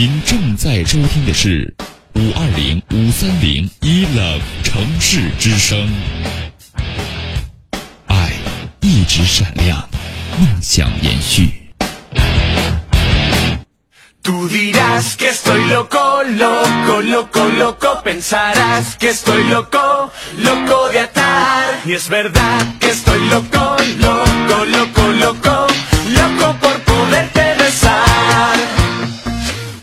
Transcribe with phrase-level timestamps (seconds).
[0.00, 1.74] 您正在收听的是
[2.14, 5.90] 五二零五三零一冷城市之声，
[8.06, 8.30] 爱
[8.80, 9.88] 一直闪亮，
[10.38, 11.50] 梦想延续。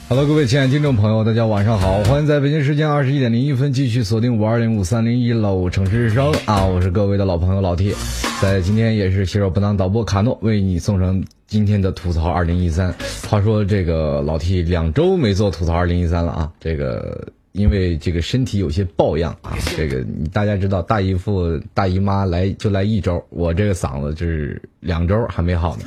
[0.07, 7.91] Hello，各位亲爱的听众朋友，大家晚上好，欢迎在北京时间二十一点零一分继续锁定五二零五三零一楼城市之声啊，我是各位的老朋友老 T，
[8.39, 12.93] 在今天也是携手不当导播卡诺为你送上今天的吐槽二零一三。
[13.27, 25.83] 话说这个老 T 两周没做吐槽二零一三了啊，这个因为这个身体有些抱恙啊，这个大家知道大姨夫大姨妈来就来一周，我这个嗓子就是两周还没好呢。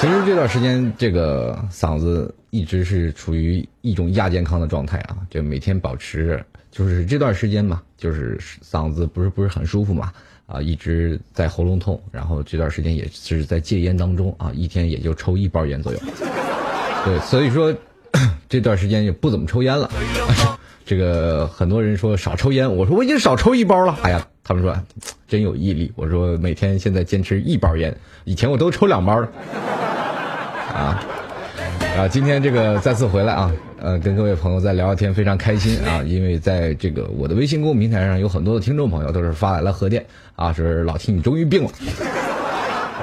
[0.00, 10.12] 其实这段时间，这个嗓子一直是处于一种亚健康的状态啊，就每天保持，就是这段时间嘛，就是嗓子不是不是很舒服嘛，
[10.46, 15.98] 啊，一直在喉咙痛，然后这段时间也是在戒烟当中啊，一天也就抽一包烟左右，
[17.04, 17.74] 对，所以说
[18.48, 19.90] 这段时间也不怎么抽烟了。
[20.86, 23.98] 这个很多人说少抽烟，我说我已经少抽一包了。
[24.02, 24.74] 哎呀，他们说
[25.26, 25.92] 真有毅力。
[25.96, 29.28] 我说每天现在坚持一包烟，以前我都抽两包了。
[30.78, 31.02] 啊
[31.96, 32.06] 啊！
[32.08, 36.00] 今天这个再次回来啊，呃，跟各位朋友再聊聊天，非常开心啊！
[36.06, 40.06] 因为在这个我的微信公众平台上，有很多的听众朋友都是发来了贺电
[40.36, 41.70] 啊，说老 T 你终于病了。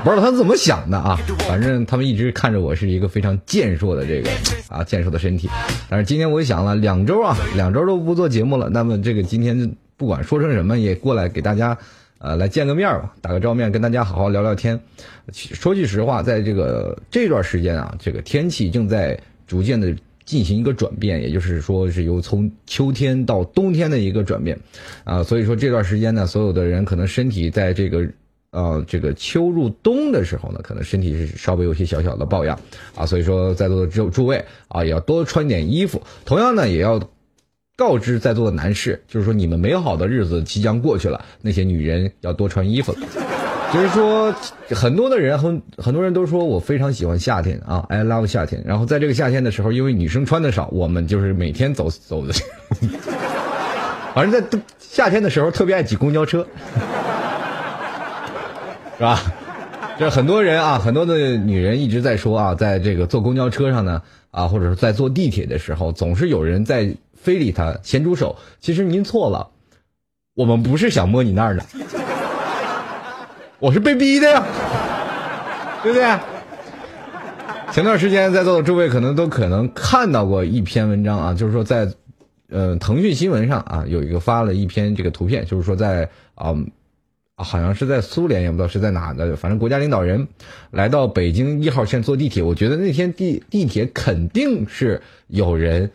[0.04, 4.30] 不知道他怎么想的啊，反正他们一直看着我是一个非常健硕的这个
[4.70, 5.50] 啊健硕的身体，
[5.90, 11.78] 但是今天我想了两周啊，两周都不做节目了，那么这个今天不管说成什么，也过来给大家
[12.26, 14.80] 呃来见个面吧，打个照面，跟大家好好聊聊天。
[15.32, 19.16] 说句实话，在这个这段时间啊，这个天气正在
[19.46, 24.60] 逐渐的进行一个转变，也就是说是由从秋天到冬天的一个转变
[25.04, 28.04] 啊，所以说这段时间呢，所有的人可能身体在这个。
[28.52, 32.58] 呃，这个秋入冬的时候呢，可能身体是稍微有些小小的抱恙
[32.96, 36.02] 啊，所以说在座的诸诸位啊，也要多穿点衣服。
[36.24, 36.98] 同样呢，也要
[37.78, 43.00] 告知在座的男士，就是说你们美好的日子即将过去了，那些女人要多穿衣服了。
[43.74, 44.34] 就是说，
[44.70, 48.64] 很多的人很很多人都说我非常喜欢夏天啊，I love 夏天。
[48.66, 52.34] 然后在这个夏天的时候，因为女生穿的少，我们就是每天走走的，
[54.16, 56.48] 反正在夏天的时候特别爱挤公交车。
[58.98, 59.20] 是吧？
[60.00, 68.38] 这很多人啊，很多的女人一直在说啊，在这个坐公交车上呢，啊，或者是在坐地铁的时候，总是有人在非礼她，咸猪手。
[68.62, 69.50] 其实您错了，
[70.36, 71.66] 我们不是想摸你那儿的，
[73.58, 74.46] 我是被逼的呀，
[75.82, 76.18] 对不对？
[77.74, 81.92] 前段时间在座的诸位可能都可能看到过一篇文章啊，就是说在
[82.50, 86.56] 呃腾讯新闻上啊有一个发了一篇这个图片，就是说在啊。
[87.38, 90.26] 啊，好像是在苏联，也不知道是在哪的，反正国家领导人
[90.72, 92.42] 来到北京一号线坐地铁。
[92.42, 95.92] 我觉得那天地地铁肯定是有人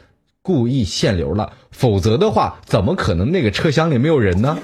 [0.51, 4.59] 故意限流了，否则的话，怎么可能那个车厢里没有人呢？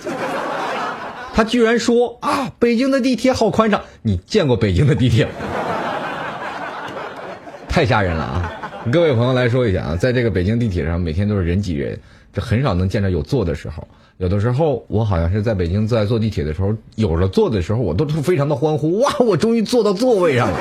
[1.33, 5.31] 他居然说啊，北京的地铁好宽敞，你见过北京的地铁吗？
[7.69, 8.53] 太吓人了啊！
[8.91, 11.97] 各位朋友来说一下啊，在这个北京地铁上，每天都是人挤人，
[12.33, 13.87] 这很少能见着有坐的时候。
[14.17, 20.59] 有的时候，我好像是在北京在坐地铁的时候，有了坐的时候，我都非常的欢呼，哇，我终于坐到座位上了。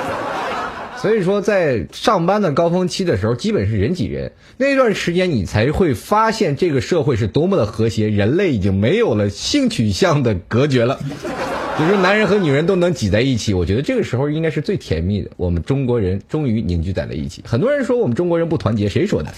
[1.01, 10.99] 所以说，在上班的高峰期的时候，基本是人挤人，那段时间你才会发现这个社会是多么的和谐，人类已经没有了性取向的隔绝了，
[11.77, 13.53] 就是男人和女人都能挤在一起。
[13.53, 17.43] 我觉得这个时候应该是最甜蜜的，我们中国人终于凝聚在了一起。
[17.45, 19.31] 很多人说我们中国人不团结，谁说的？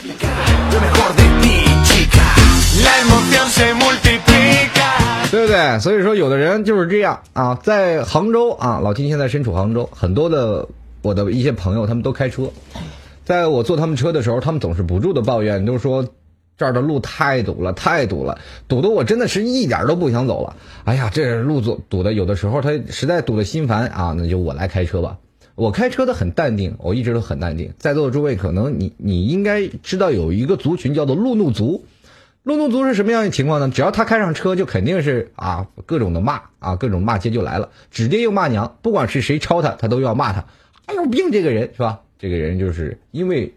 [5.30, 5.80] 对不对？
[5.80, 10.66] 所以说，有的人就是这样啊，在杭州啊，老金现在身处杭州，很多的
[11.08, 12.52] 我的一些朋友他们都开车，
[13.24, 16.06] 在我坐他们车的时候，他们总是不住的抱怨，都说
[16.58, 20.58] 这儿的路太堵了，太堵了，堵得我真的是一点都不想走了。
[20.84, 25.18] 哎呀，这路堵堵的，有的时候他实在堵得心烦啊，那就我来开车吧。
[25.56, 27.74] 我开车的很淡定，我一直都很淡定。
[27.80, 31.86] 在座的诸位，可能你你应该知道有一个族群叫做路怒族。
[32.44, 33.72] 路怒族是什么样的情况呢？
[33.74, 40.46] 只要他开上车，就肯定是啊各种的骂啊，各种骂街就来了，指爹又骂娘，不管是谁抄他，他都要骂他。
[40.88, 42.02] 哎有病这个人是吧？
[42.18, 43.54] 这个人就是因为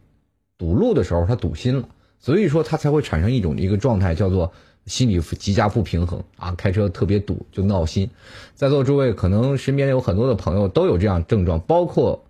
[0.58, 1.88] 堵路的时候他堵心了，
[2.18, 4.52] 所以说他才会产生一种一个状态，叫做
[4.84, 8.10] 心理极佳不平衡啊，开车特别堵就闹心。
[8.54, 12.22] 在座诸位可能身边有很多的朋友都有这样症状，包括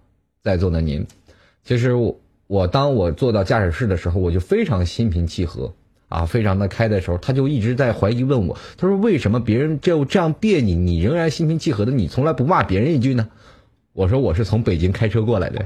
[0.42, 1.06] 在座的您。
[1.64, 5.74] 其实我我当我坐到驾驶室的时候，我就非常心平气和。
[6.10, 13.28] 啊，非常的开的时候，他就一直在怀疑问我，他说为什么别人就这样别你，你仍然心平气和的，你从来不骂别人一句呢？
[13.92, 15.64] 我说我是从北京开车过来的。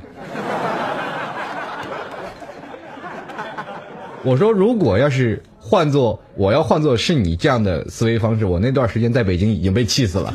[4.22, 10.32] 我说如果要是换做我要换做是你这样的思维方式，我那段时间在北京已经被气死了。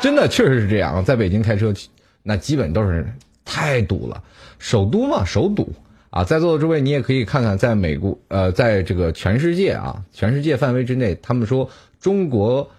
[0.00, 1.74] 真的确实是这样，在北京开车
[2.22, 3.06] 那基本都是
[3.44, 4.22] 太堵了，
[4.58, 5.72] 首都嘛，首堵。
[6.10, 12.70] 啊，在座的诸位，你也可以看看，在美国，呃，在这个全世界啊，全世界范围之内，他们说中国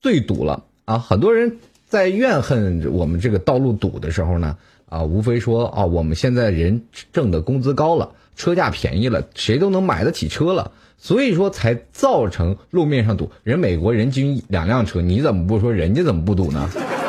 [0.00, 0.98] 最堵了啊。
[0.98, 1.58] 很多人
[1.92, 4.56] 在怨恨我们这个道路堵的时候呢，
[4.88, 13.30] 啊，无非说啊，我们现在人挣的工资高了，车价便宜了，谁都能买得起车了，所以说才造成路面上堵。
[13.42, 16.66] 人美国人均两辆车，你怎么不说人家怎么不堵呢？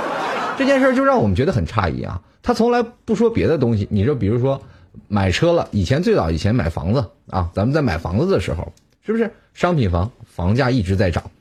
[0.59, 2.21] 这件事就让我们觉得很诧异啊。
[2.41, 4.61] 他从来不说别的东西，你说，比如说。
[5.07, 11.31] 买车了，以前最早以前买房子啊，咱们在买房子的时候，是不是商品房房价一直在涨？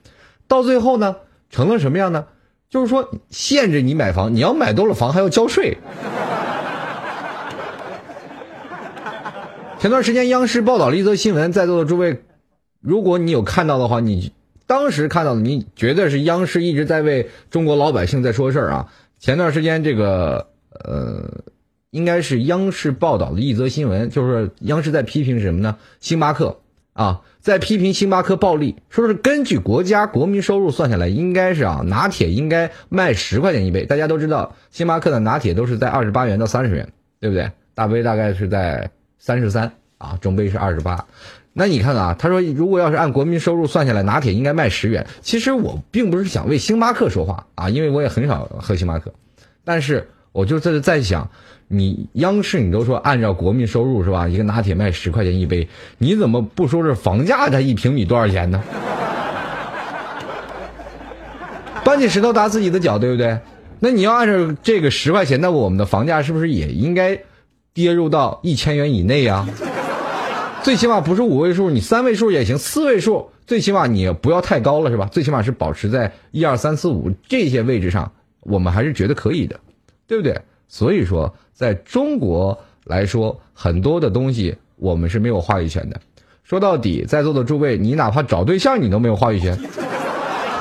[0.49, 1.17] 到最后呢，
[1.51, 2.25] 成了什么样呢？
[2.73, 5.77] 就是说限制你买房，你要买多了房还要交税。
[9.79, 12.23] 前段时间央视报道了一则新闻，在座的诸位，
[12.81, 14.33] 如果你有看到的话，你
[14.67, 18.89] 当时看到的，你觉得是央视一直在为中国老百姓在说事儿啊？
[19.21, 21.43] 前段时间这个呃。
[21.91, 25.77] 应该是央视报道的一则新闻，就是央视在批评什么呢？
[26.01, 26.62] 星巴克
[26.93, 33.87] 啊，在批评星巴克暴利，说是根据国家国民收入算下来，应该是啊，拿铁应该卖十块钱一杯。
[33.87, 37.51] 大家都知道，星巴克的拿铁都是在二十八元到三十元，对不对？
[37.75, 41.07] 大杯大概是在三十三啊，中杯是二十八。
[41.55, 45.07] 那你看啊，他说如果要是按国民收入算下来，拿铁应该卖十元。
[45.23, 49.13] 其实我并不是想为星巴克说话啊，因为我也很少喝星巴克，
[49.65, 51.31] 但是我就在在想。
[51.69, 54.29] 你央视你都说按照国民收入是吧？
[54.29, 58.63] 一个拿铁卖十块钱一杯，你怎么不说是房价它一平米多少钱呢？
[61.83, 63.39] 搬起石头砸自己的脚，对不对？
[63.81, 67.19] 那你要按照这个十块钱，那我们的房价是不是也应该
[67.73, 69.49] 跌入到一千元以内呀？
[70.63, 75.09] 最起码不是五位数，你三位数也行，四位数最起码你不要太高了是吧？
[75.11, 78.13] 最起码是保持在一二三四五这些位置上，
[78.43, 79.59] 我们还是觉得可以的，
[80.13, 80.39] 对不对？
[80.69, 81.35] 所以说。
[81.55, 86.01] 在中国来说，很多的东西我们是没有话语权的。
[86.43, 89.57] 说到底，在座的诸位，你哪怕找对象，你都没有话语权。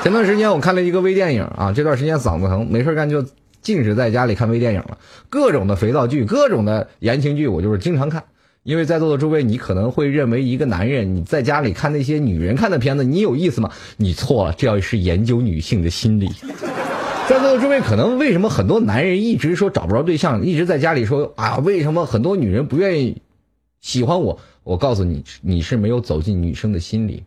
[0.03, 3.25] 前段时间我看了一个微电影啊，这段时间嗓子疼，没事干就
[3.63, 4.97] 禁止在家里看微电影了。
[5.27, 8.23] 各种的肥皂剧，各种的言情剧，我就是经常看。
[8.61, 13.71] 因为在座的诸位，你可能会认为一个男人你在家里看那些女人看的片子，你有意思吗？
[13.97, 16.29] 你错了，这要是研究女性的心理。
[17.29, 21.59] 在座的诸位，可能为什么很多男人一直说找不着对象，一直在家里说啊？
[21.59, 23.21] 为什么很多女人不愿意
[23.79, 24.39] 喜欢我？
[24.63, 27.23] 我告诉你，你是没有走进女生的心里。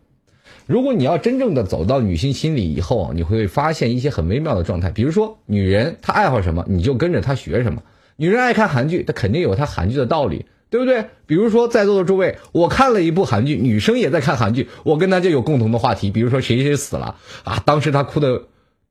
[0.67, 4.91] 如果你要真正的走到女性心里以后，你会发现一些很微妙的状态。
[4.91, 7.81] 比如说，女人她爱好什么，你就跟着她学什么。
[8.15, 11.05] 女人爱看韩剧，她肯定有她韩剧的道理，对不对？
[11.25, 16.11] 比如说，在座的诸位，我看了一部韩剧，女生也在看韩剧，我跟她就有共同的话题。
[16.11, 17.61] 比如说，谁谁死了啊？
[17.65, 18.43] 当时她哭的，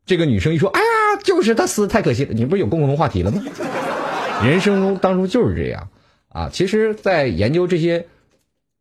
[0.05, 0.94] 这个女生一说，哎呀。
[1.23, 3.43] 就是他死太可惜了，你不是有共同话题了吗？
[4.43, 5.89] 人生中当中就是这样
[6.29, 6.51] 啊。
[6.53, 8.05] 其实，在研究这些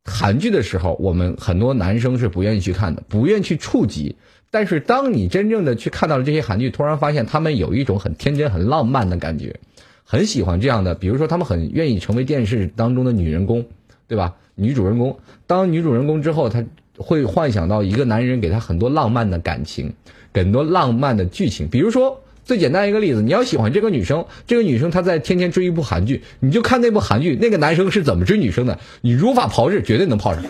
[0.04, 4.16] 韩剧的时候，我们很多男生是不愿意去看的，不愿意去触及。
[4.50, 9.60] 但是，当你真正的去看到了这些韩剧，突然发现他们有一种很天真、很浪漫的感觉，
[10.04, 10.96] 很喜欢这样的。
[10.96, 13.66] 比如说，他们很愿意成为电视当中的女人公，
[14.08, 14.36] 对吧？
[14.56, 15.18] 女主人公。
[15.48, 16.66] 当女主人公之后，她
[16.98, 19.94] 会幻想到一个男人给她很多浪漫的感情，
[20.34, 22.20] 很多浪漫的剧情，比如说。
[22.46, 30.44] 最简单一个例子，你要喜欢这个女生，这个女生她在天天追一部韩剧，你就看那部韩剧，那个男生是怎么追女生的，你如法炮制，绝对能泡上。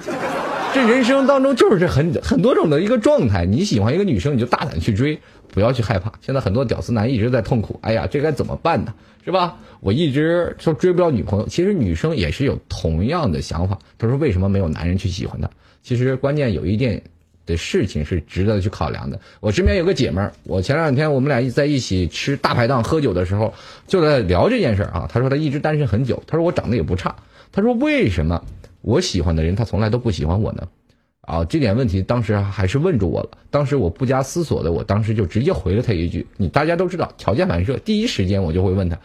[0.74, 3.46] 这人生当中就是这很很多种的一个状态。
[3.46, 5.20] 你喜欢一个女生，你就大胆去追，
[5.54, 6.12] 不要去害怕。
[6.20, 8.94] 现在很多屌丝男一直在痛苦，哎呀，这该怎么办呢？
[9.24, 9.58] 是吧？
[9.80, 13.78] 我一直说追不到女朋友，其实女生也是有同样的想法。
[14.00, 15.50] 她说为什么没有男人去喜欢她？
[15.84, 17.04] 其实关键有一点
[17.46, 19.20] 的事情是值得去考量的。
[19.40, 23.54] 我身边有个姐们儿，我前两天我们俩在一起吃大排档喝酒的时候，
[23.88, 25.10] 就在聊这件事儿啊。
[25.12, 27.16] 她说她一直单身很久，她说我长得也不差，
[27.52, 28.44] 她说为什么
[28.82, 30.68] 我喜欢的人他从来都不喜欢我呢？
[31.22, 33.30] 啊，这点问题当时还是问住我了。
[33.50, 39.00] 当时我不加思索的，我当时就直接回了他一句：“你大家都知道，条件反射，第一时间我就会问他，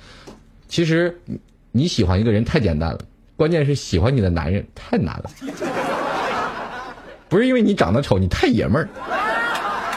[0.66, 1.16] 其实
[1.70, 2.98] 你喜欢一个人太简单了，
[3.36, 5.30] 关键是喜欢你的男人太难了。
[7.28, 8.88] 不是因为你长得丑，你太爷们儿。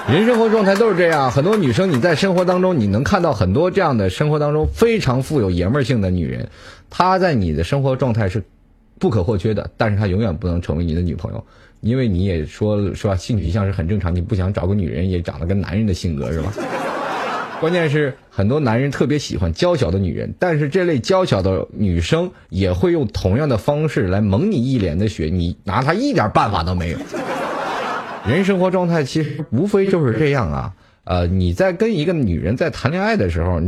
[0.09, 6.49] 人生活状态都是这样，很多女生你在生活当中你能看到很多这样的生活当中非常富有爷们儿性的女人，
[6.89, 8.43] 她在你的生活状态是
[8.99, 11.43] 不可或缺的，但是她永远不能成为你的女朋友。”
[11.81, 16.53] 因为你也说了是吧，性取向是很正常，你不想找个女人也长得跟男人的性格是吧？
[17.61, 26.97] 关键是很多男人特别喜欢娇小的女人，但是这类娇小的女生也会用同样的方式来蒙你一脸的血，你拿她一点办法都没有。
[28.27, 33.61] 人生活状态其实无非就是这样啊，呃，你在跟一个女人在谈恋爱的时候，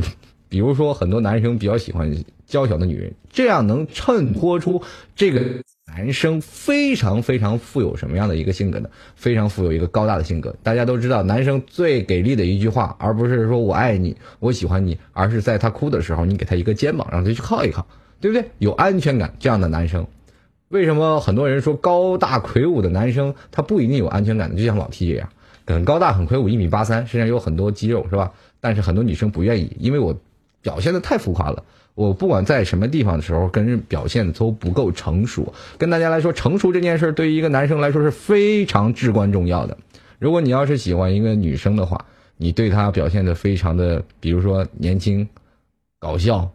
[0.50, 2.12] 比如说很多男生比较喜欢
[2.48, 4.82] 娇小的女人，这样能衬托出
[5.16, 5.40] 这个。
[5.86, 8.90] 男生非常非常富有什么样的一个性格呢？
[9.16, 10.56] 非常富有一个高大的性格。
[10.64, 17.86] 大家都知道，男生最给力的一句话，而不是说我爱你，我喜欢你，而是在他哭的时候，你给他一个肩膀，让他去靠一靠，
[18.22, 18.50] 对不对？
[18.60, 20.08] 有安全感，这样的男生，
[20.70, 24.56] 为什么很多人说高大魁梧的男生他不一定有安全感呢？
[24.56, 25.30] 就像老 T 这样，
[25.68, 28.32] 很高大很魁梧，一米八三，身上有很多肌肉，是吧？
[28.62, 30.18] 但是很多女生不愿意，因为我
[30.62, 31.64] 表现的太浮夸了。
[31.96, 35.54] 我不管在什么地方的时候，跟人表现都不够成熟。
[35.78, 39.78] 跟大家来说，成熟这件事对于一个男生来说是非常至关重要的。
[40.18, 42.04] 如果你要是喜欢一个女生的话，
[42.38, 45.28] 你对她表现的非常的，比如说年轻、
[46.00, 46.50] 搞笑、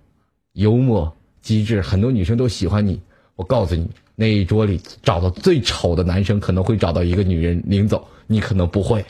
[0.55, 3.01] 幽默、机智，很多女生都喜欢你。
[3.37, 9.05] 我告诉你，那一桌里找到最丑的男生，可能会找到一个女人领走，你可能不会。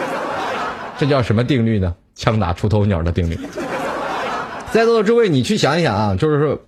[0.96, 1.94] 这叫什么定律呢？
[2.14, 3.36] 枪打出头鸟的定律。
[4.74, 6.60] 在座的诸位，你去想一想啊，就是说，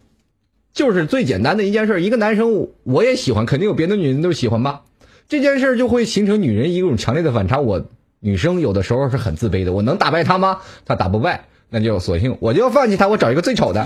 [0.72, 4.82] 就是最简单的一件事，一个男生我也喜欢，肯定有别的女人都喜欢吧？
[5.28, 7.58] 这件事就会形成女人一种强烈的反差。
[7.58, 7.84] 我
[8.20, 10.60] 女生有的时候是很自卑的，我能打败她吗？
[10.84, 13.84] 她打不败，那就索性我就要放弃她，我找一个最丑的。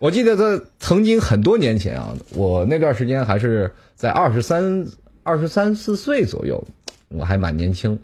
[0.00, 4.84] 我记得在曾经很多年前啊，我那段时间还是在二十三、
[5.22, 6.66] 二十三四岁左右，
[7.10, 7.96] 我还蛮年轻。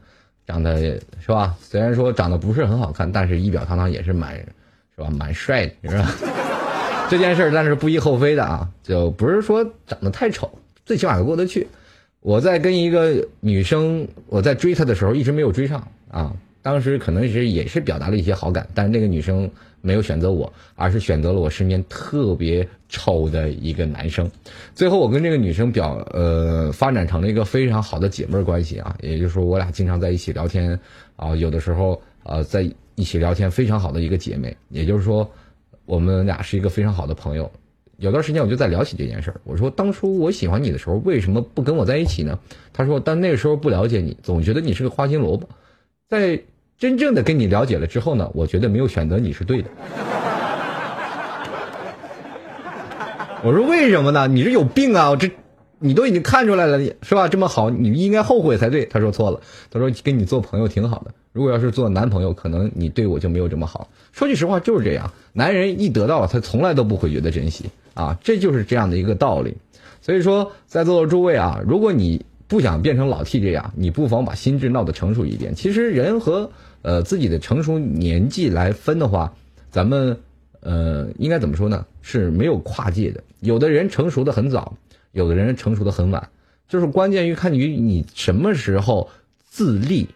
[0.50, 1.54] 长得是吧？
[1.60, 5.08] 虽然说长得不是很好看，但是仪表堂堂也是蛮，是吧？
[5.16, 6.12] 蛮帅的，是吧？
[7.08, 10.50] 这件事儿但是不亦厚非的啊，就不是说长得太丑，
[10.84, 11.68] 最起码过得去。
[12.18, 16.32] 我在跟一个女生，我在追她的时候，一直没有追上啊。
[16.62, 19.48] 当时可能是也是表达了一些好感，但是那个女生。
[19.80, 24.30] 没有选择我，而是选择了我身边特别丑的一个男生。
[24.74, 30.78] 最后，我跟这个女生表呃发展成了一个非常好的姐妹关系啊，也就是说，我俩经常在一起聊天
[31.16, 34.56] 啊，有的时候呃在一起聊天，非常好的一个姐妹。
[34.68, 35.30] 也就是说，
[35.86, 37.50] 我们俩是一个非常好的朋友。
[37.96, 42.38] 有段时间，我就在聊起这件事儿，我说当初我喜欢你的时候，为什么不跟我在一起呢？
[42.72, 45.48] 她说，但那个时候不了解你，总觉得你是个花心萝卜，
[46.08, 46.40] 在。
[46.80, 49.68] 真正的跟你了解了之后呢，我觉得没有选择你是对的。
[53.44, 54.26] 我说为什么呢？
[54.26, 55.14] 你是有病啊！
[55.14, 55.30] 这
[55.78, 57.28] 你都已经看出来了，是吧？
[57.28, 58.86] 这么好，你应该后悔才对。
[58.86, 61.12] 他说错了，他说跟你做朋友挺好的。
[61.34, 63.86] 如果要是做男朋友，可能你对我就没有这么好。
[64.12, 65.12] 说句实话，就是这样。
[65.34, 69.54] 男人一得到了，他从来都不会觉得珍惜啊，这就是这样的一个道理。
[70.00, 75.54] 所以说，在座的诸位啊，如果你不想变成老 T 这样，你不妨把心智闹得成熟一点。
[75.54, 76.50] 其实人和
[76.82, 79.34] 呃，自己的成熟年纪来分的话，
[79.70, 80.18] 咱们
[80.60, 81.84] 呃应该怎么说呢？
[82.00, 83.22] 是没有跨界的。
[83.40, 84.76] 有的人成熟的很早，
[85.12, 86.30] 有的人成熟的很晚，
[86.68, 89.10] 就是关键于看于你什么时候
[89.48, 90.08] 自立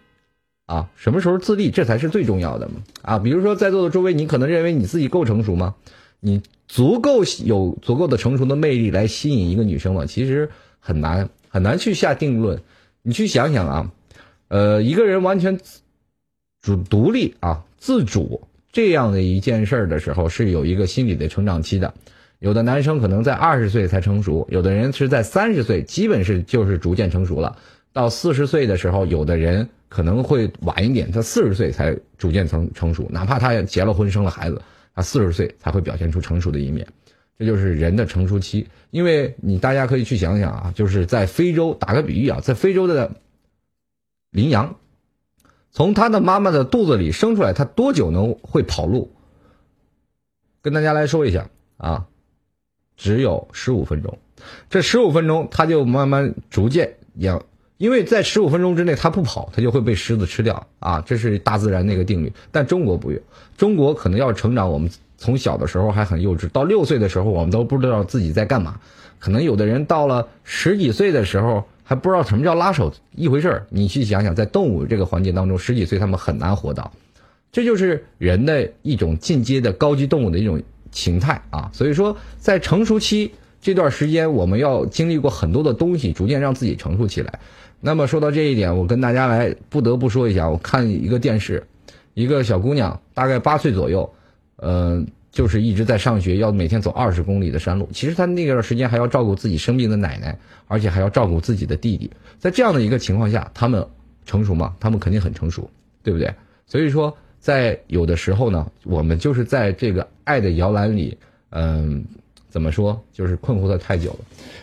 [0.66, 2.70] 啊，什么时候自立，这才是最重要的
[3.02, 3.18] 啊。
[3.18, 5.74] 比如说在座的诸位，你可能认为你自己够成熟吗？
[6.20, 10.06] 你足够有足够的成熟的魅力来吸引一个女生吗？
[10.06, 10.48] 其实
[10.80, 12.62] 很难很难去下定论。
[13.02, 13.92] 你去想想啊，
[14.48, 15.60] 呃，一个人完全。
[16.64, 18.40] 主独立啊，自主
[18.72, 21.92] 这样的一件事儿的时候，是有一个心理的成长期的。
[22.38, 27.58] 有的男生可能在二十岁才成熟，有的人是在三十岁，基本是就是逐渐成熟了。
[27.92, 33.06] 到四十岁的时候，有的人可能会晚一点，他四十岁才逐渐成成熟。
[33.10, 34.62] 哪怕他结了婚、生了孩子，
[34.94, 36.86] 他四十岁才会表现出成熟的一面。
[37.38, 38.66] 这就是人的成熟期。
[38.90, 43.12] 因为你大家可以去想想啊，就是在非洲，打个比喻啊，在非洲的
[44.30, 44.76] 羚羊，
[45.74, 49.10] 从他的妈妈的肚子里生出来，他多久能会跑路？
[50.62, 52.06] 跟大家来说一下啊，
[52.96, 54.16] 只有十五分钟。
[54.70, 57.44] 这十五分钟，他就慢慢逐渐养，
[57.76, 61.02] 因为在十五分钟之内，他不跑，他就会被狮子吃掉啊！
[61.04, 62.32] 这是大自然那个定律。
[62.52, 63.20] 但中国不用，
[63.56, 64.88] 中国可能要成长，我们
[65.18, 68.78] 从小的时候还很幼稚，到六岁的时候，我们都不知道自己在干嘛。
[69.18, 73.66] 可能有的人到了十几岁的时候，还不知道什么叫拉手一回事儿。
[73.70, 76.90] 你去想想，在动物这个环节当中，十几岁他们很难活到。
[77.52, 80.60] 这就是人的一种进阶的高级动物的一种
[80.90, 81.70] 形态啊！
[81.72, 83.30] 所以说，在成熟期。
[83.60, 87.38] 这段时间我们要经历过很多的东西，逐渐让自己成熟起来。
[87.80, 91.66] 那么说到这一点，我跟大家来不得不说一下，我看一个电视，
[92.12, 94.12] 一个小姑娘大概八岁左右，
[94.56, 97.86] 嗯，就是一直在上学，要每天走二十公里的山路。
[97.92, 102.10] 其实他那段时间还要照顾自己生病的奶奶，而且还要照顾自己的弟弟。
[102.38, 103.86] 在这样的一个情况下，他们
[104.24, 104.74] 成熟吗？
[104.78, 105.68] 他们肯定很成熟，
[106.02, 106.32] 对不对？
[106.66, 111.18] 所以说，在有的时候呢，我们就是在这个爱的摇篮里，
[111.50, 112.04] 嗯。
[112.54, 113.04] 怎么说？
[113.12, 114.18] 就是困惑的太久了。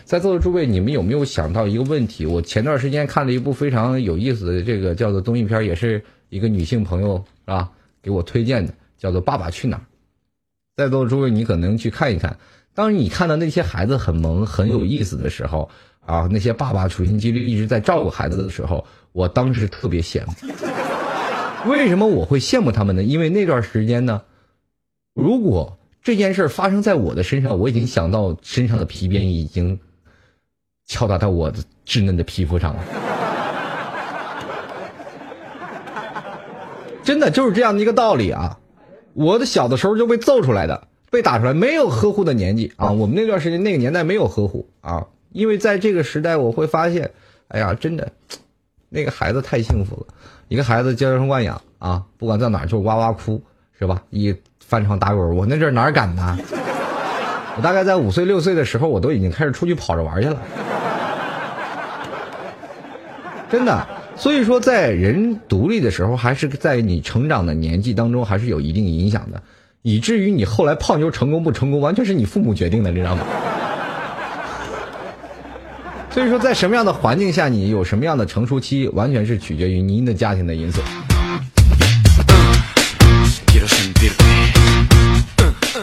[0.06, 2.24] 在座的诸位，你们有没有想到一个问题？
[2.24, 9.80] 我前段时间看了一部非常有意思的这个叫做综艺片，也是一个女性朋友是吧给我推荐的，叫做《爸爸去哪儿》。
[10.76, 12.36] 在座的诸位，你可能去看一看。
[12.74, 15.70] 当你看到那些孩子很萌、很有意思的时候
[16.06, 20.32] 啊，那些爸爸处心积虑一直在照顾孩子的时候，我当时特别羡慕。
[21.70, 23.02] 为什么我会羡慕他们呢？
[23.02, 24.22] 因为那段时间呢，
[25.14, 25.78] 如果。
[26.04, 29.78] 这件事发生在我的身上，我已经想到身上的皮鞭已经
[30.84, 32.82] 敲打到我的稚嫩的皮肤上了。
[37.04, 38.58] 真的就是这样的一个道理啊！
[39.14, 42.90] 我的小的时候就被揍出来的，被打出来，没有呵护的年纪啊！
[42.90, 47.10] 我们那段时间那个年代没有呵护啊，因为在这个时代，我会发现，
[47.48, 48.10] 哎呀，真的，
[48.88, 50.14] 那个孩子太幸福了，
[50.48, 53.42] 一个孩子娇生惯养啊，不管在哪就哇哇哭，
[53.78, 54.02] 是吧？
[54.10, 54.34] 一。
[54.64, 56.38] 翻床打滚，我那阵哪敢呢？
[57.58, 60.40] 我大概在五岁六岁的时候，我都已经开始出去跑着玩去了。
[63.50, 69.42] 真的，所以说在人独立的时候，还是在你成长的年纪当中，还是有一定影响的，
[69.82, 73.26] 以至于你后来泡妞成功不成功，完全是你父母决定的，知道吗？
[76.10, 80.82] 所以说，在什么样的环境下，你有什么样的成熟期，完全是取决于您的家庭的因素。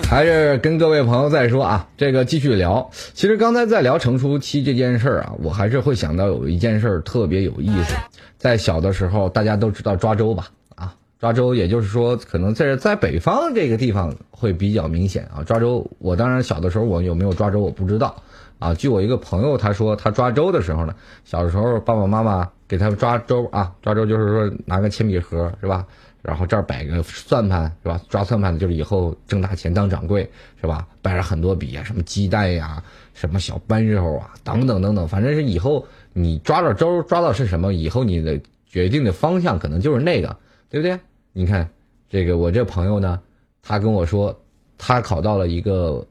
[0.10, 2.90] 还是跟各位朋友再说啊，这个继续聊。
[3.14, 7.96] 其实刚才在聊成熟期这件事儿啊，我还是会想到有一件事儿特别有意思。
[8.36, 10.48] 在小的时候，大家都知道抓周吧？
[10.74, 15.44] 啊，抓周，也就是说，可能在在北方这个地方会比较明显啊。
[15.44, 18.24] 抓周，我当然小的时候我有没有抓周我不知道
[18.58, 18.74] 啊。
[18.74, 25.86] 据我一个朋友他说，他抓周的时候呢，小的时候爸爸妈妈给他抓周啊，抓周就是说拿个铅笔盒是吧？
[26.22, 28.02] 然后这儿摆个算盘是吧？
[28.10, 30.30] 抓算盘的就是以后挣大钱当掌柜
[30.60, 30.86] 是吧？
[31.02, 40.36] 摆了很多笔啊，什么鸡蛋呀，什么小扳手啊，等等等等，反正是以后你抓到周抓到是什么，以后你的决定的方向可能就是那个，
[40.70, 41.00] 对不对？
[41.32, 41.68] 你看
[42.10, 43.20] 这个我这朋友呢，
[43.62, 44.38] 他跟我说，
[44.78, 46.06] 他考到了一个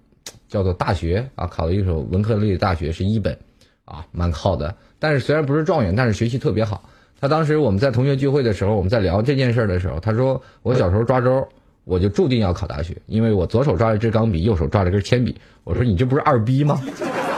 [0.49, 3.39] 叫做大学啊，考了一所文科类的大学是一本，
[3.85, 4.75] 啊，蛮好的。
[4.99, 6.89] 但是虽然不是状元，但是学习特别好。
[7.21, 11.47] 他当时我们在同学聚会的时候，我们在聊这件事的时候，他说我小时候抓周，
[11.85, 15.35] 我就注定要考大学，因为我左手抓了支钢笔，右手抓了根铅笔。
[15.65, 16.81] 我说你这不是二逼吗？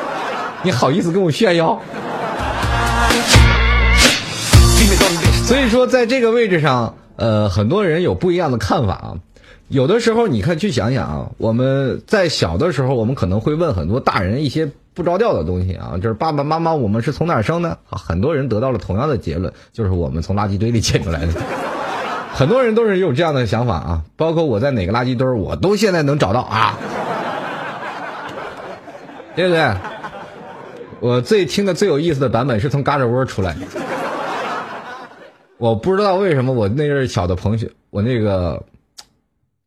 [0.63, 1.81] 你好意思跟我炫耀？
[5.47, 9.15] 所以说，在这个位置上，呃，很多人有不一样的看法啊。
[9.69, 14.71] 有的时候，你看去想想啊，我们在小的时候，我们可能会问很多大人一些。
[15.01, 17.79] 不着调的东西啊，就是爸爸妈妈，我们是从哪儿生的？
[17.87, 21.33] 很多人得到了同样的结论，就是我们从垃圾堆里捡出来的。
[22.35, 26.79] 很多人都是有这样的想法啊，包括我在哪个垃圾堆，我都现在能找到啊，
[29.35, 29.75] 对不对？
[31.01, 33.61] 我最听的最有意思的版本是从嘎吱窝出来的。
[35.57, 38.63] 我不知道为什么我那阵小的朋友，我那个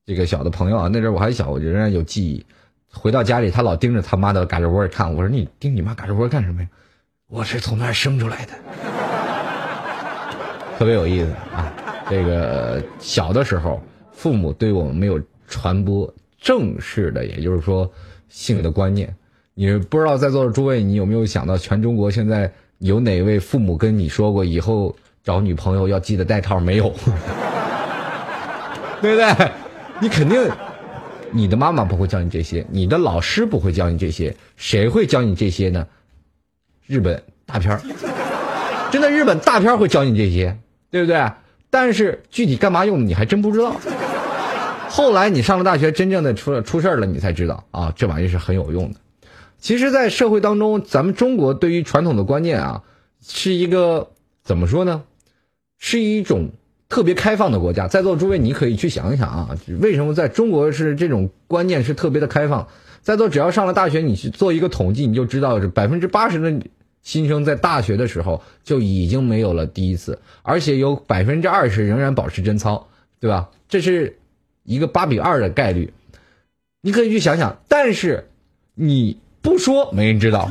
[0.06, 2.46] 这个小的朋友啊，那阵我还小，我仍然有记忆。
[2.94, 5.14] 回到家里，他老盯着他妈的嘎吱窝看。
[5.14, 6.68] 我说：“你盯你妈嘎吱窝干什么呀？”
[7.28, 8.54] 我是从那儿生出来的，
[10.78, 11.74] 特别有意思啊。
[12.10, 17.92] 这个小的时候，父母对我们没有传播正式的，也就是说
[18.30, 19.14] 性的观念。
[19.56, 26.60] 你不知道在座的诸位，你有没有想到，全中国现在有哪位父母跟你说过，以后找女朋友要记得带套？
[26.60, 26.94] 没有，
[29.02, 29.52] 对不对？
[30.00, 30.52] 你肯定。
[31.34, 35.88] 你的妈妈不会教你这些，你的老师不会教你这些，谁会教你这些呢？
[36.86, 37.82] 日本大片儿，
[38.92, 40.58] 真的日本大片儿会教你这些，
[40.92, 41.32] 对不对？
[41.70, 43.76] 但是具体干嘛用的你还真不知道。
[44.90, 49.00] 后来你上了大学，真正的出了出事儿了，你才知道啊，这玩意是很有用的。
[49.60, 52.84] 其实，在社会当中，咱们中国对于传统的观念啊，
[53.26, 54.12] 是一个
[54.44, 55.04] 怎么说呢？
[55.80, 56.52] 是一种
[56.94, 57.88] 特别开放的国家。
[57.88, 62.68] 在座诸位，你可以去想一想啊，为什么在中国是这种观念是特别的开放？
[63.02, 66.68] 在座只要上了大学，你去做一个统计，你就知道是百分之八十的
[67.02, 72.88] 新生在大学的时候就已经没有了第一次，而且有百分之二十仍然保持贞操，
[73.20, 73.50] 对吧？
[73.68, 74.16] 这是
[74.64, 75.92] 一个八比二的概率，
[76.82, 77.58] 你可以去想想。
[77.68, 78.30] 但是
[78.76, 80.48] 你不说，没人知道，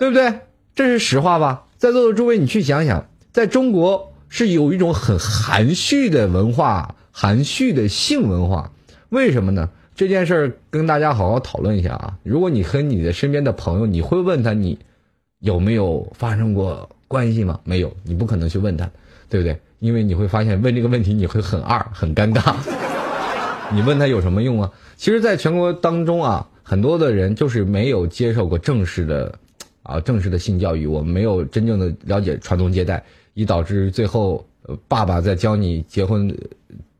[0.00, 0.40] 对不对？
[0.74, 1.64] 这是实话吧？
[1.78, 8.72] 在座的诸位，你去想想，在中国是有一种很含蓄的文化，含蓄的性文化，
[9.08, 9.70] 为什么呢？
[9.94, 12.18] 这件事儿跟大家好好讨论一下啊！
[12.24, 14.80] 如果你和你的身边的朋友，你会问他你
[15.38, 17.60] 有没有发生过关系吗？
[17.62, 18.90] 没有，你不可能去问他，
[19.28, 19.56] 对不对？
[19.78, 22.56] 因为你会发现问这个问题你会很二，很尴尬。
[23.72, 24.72] 你问他有什么用啊？
[24.96, 29.38] 其实，在全国当中啊，很多的人就是没有接受过正式的
[29.84, 34.44] 啊正式的性教育，我们没有真正的了解传宗接代，以导致最后
[34.88, 36.34] 爸爸在教你结婚。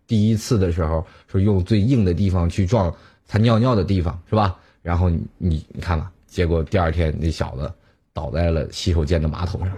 [0.07, 2.94] 第一次的时候，说用最硬的地方去撞
[3.27, 4.55] 他尿尿的地方，是吧？
[4.83, 7.73] 然后你你你看吧，结果第二天那小子
[8.12, 9.70] 倒在了洗手间的马桶上，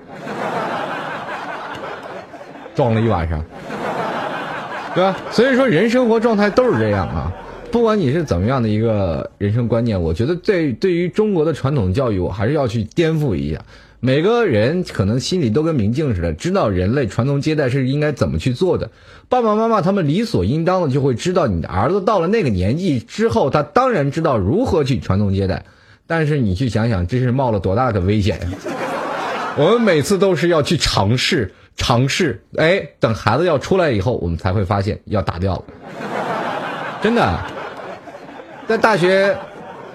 [2.74, 3.40] 撞了一晚上，
[4.96, 5.16] 对吧？
[5.30, 7.32] 所以说人生活状态都是这样啊，
[7.70, 13.62] 不管你是怎么样的一个人生观念，我觉得对对于中国的传统教育，我还是要去颠覆一下。
[14.00, 18.90] 每个人可能心里都跟明镜似的，知道人类传宗接代是应该怎么去做的。
[19.28, 25.64] 爸爸妈妈他们理所应当的就会知道，你的儿子到了那个年纪之后，他当然知道如何去传宗接代。
[26.06, 28.48] 但是你去想想，这是冒了多大的危险呀！
[29.56, 35.64] 我们每次都是要去尝试，尝试，哎，等孩子要出来以后，我们才会发现要打掉了。
[37.02, 37.40] 真的，
[38.68, 39.36] 在大学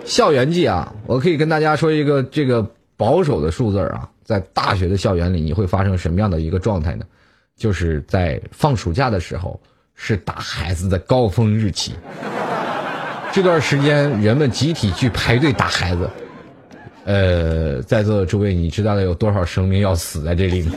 [0.04, 2.68] 校园季啊，我可以跟大家说一个这个。
[3.02, 7.04] 保守的数字啊，在大学的校园里，你会发生什么样的一个状态呢？
[7.58, 9.60] 就是在放暑假的时候，
[9.96, 11.96] 是打孩子的高峰日期。
[13.32, 16.08] 这段时间，人们集体去排队打孩子。
[17.06, 20.76] 呃，在座的诸位，你知道的有多少生命要死在这里吗？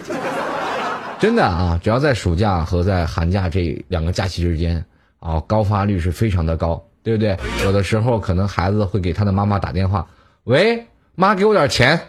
[1.21, 4.83] 真的啊，只要在暑假和在寒假这两个假期之间
[5.21, 7.37] 啊，高发率是非常的高，对不对？
[7.63, 10.07] 有的时候可能孩子会给他的妈妈打电话
[10.45, 12.01] ：“喂，妈，给我点钱。”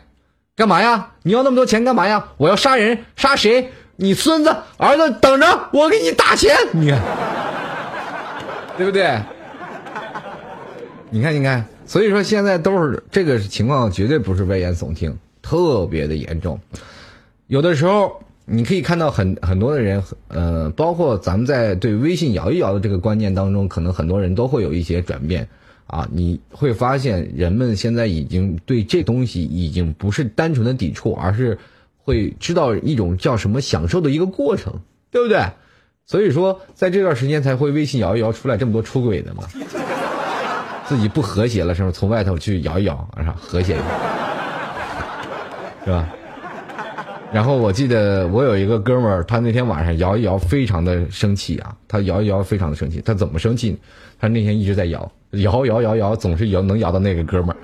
[0.56, 1.12] 干嘛呀？
[1.24, 2.28] 你要那么多钱干嘛呀？
[2.38, 3.72] 我要杀人，杀谁？
[3.98, 6.56] 你孙子、儿子等着，我给你打钱。
[6.72, 7.02] 你看，
[8.78, 9.20] 对不对？
[11.10, 16.58] 你看，你看，所以说现在都是这个情况，绝对不是危言耸听，特别的严重。
[17.48, 25.50] 有的时候你可以看到很很多的人，呃，包括咱们在对微信摇一摇的这个观念当中，可能很多人都会有一些转变。
[25.88, 31.58] 啊，你会发现人们现在已经对这东西已经不是单纯的抵触，而是
[32.04, 35.44] 会知道一种叫什么享受的一个过程，对不对？
[36.08, 39.44] 所以说，在这段时间才会微信摇一摇出来这么多出轨的嘛，
[40.88, 41.92] 自己不和谐了，是不？
[41.92, 43.36] 从外头去摇一摇，是吧？
[43.40, 43.84] 和谐一下，
[45.84, 46.10] 是吧？
[47.34, 53.78] 然后我记得我有一个哥们儿，他那天晚上摇一摇，非常的生气啊，他摇一摇非常的生气，他怎么生气？
[54.20, 55.12] 他那天一直在摇。
[55.32, 57.58] 摇摇摇摇，总是摇能摇到那个哥们儿。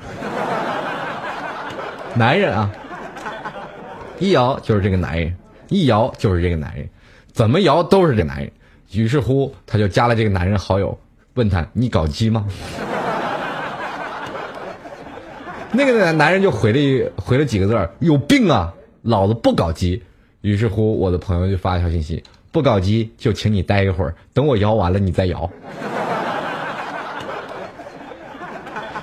[2.15, 2.69] 男人啊，
[4.19, 5.33] 一摇就是这个男人，
[5.69, 6.89] 一摇就是这个男人，
[7.31, 8.51] 怎么摇都是这个男人。
[8.91, 10.99] 于是乎，他就加了这个男人好友，
[11.35, 12.45] 问他：“你搞基吗？”
[15.71, 20.03] 那个男人就回了回了几个字儿：“有病啊，老子不搞基。”
[20.41, 22.21] 于是乎，我的朋友就发一条信息
[22.51, 25.49] ：“不搞基就请你待一会儿，等我摇完了你再摇。”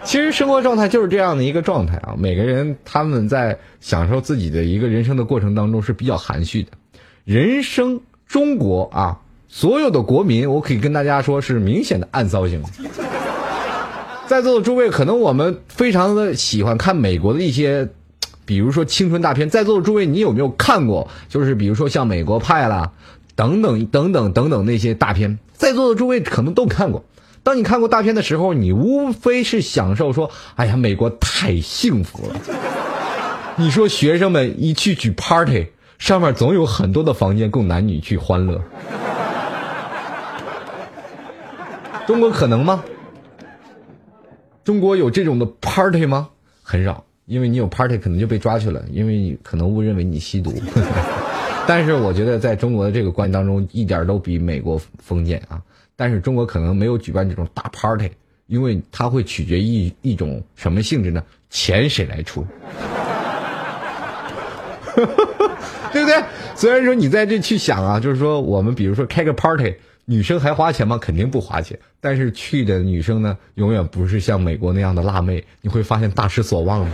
[0.09, 6.71] 其实生活状态就是这样的一个状态啊，每个人他们在享受自己的一个人生的过程当中是比较含蓄的。
[7.27, 12.62] 人生中国啊，所有的国民，我可以跟大家说是明显的暗骚型。
[14.27, 17.87] 在座的诸位，可能我们非常的喜欢看美国的一些，
[18.47, 19.51] 比如说青春大片。
[19.51, 21.07] 在座的诸位，你有没有看过？
[21.29, 22.92] 就是比如说像《美国派》啦，
[23.35, 27.05] 等等等等等等那些大片，在座的诸位可能都看过。
[27.48, 32.37] 当你看过大片的时候，你无非是享受说：“哎呀，美国太幸福了。”
[33.56, 38.61] 你说学生们一去举 party，上面总有很多的房间供男女去欢乐。
[42.06, 42.84] 中国可能吗？
[44.62, 46.28] 中国有这种的 party 吗？
[46.62, 50.52] 很少，因为你有 party 可能就被抓去了，因为你可能误认为你吸毒。
[51.66, 55.62] 但是我觉得在中国的这个关系当中，一点都比美国封建啊。
[56.00, 58.12] 但是中国可能没有举办这种大 party，
[58.46, 61.20] 因为它会取决于一种什么性质呢？
[61.50, 62.46] 钱谁来出？
[65.92, 66.22] 对不对？
[66.54, 70.98] 虽然说你在这去想啊，就是说我们比如说开个 party，女生还花钱吗？
[70.98, 71.76] 肯定不花钱。
[72.00, 76.90] 但是去的女生呢，永远不是像美国那样的辣妹，你会发现大失所望的。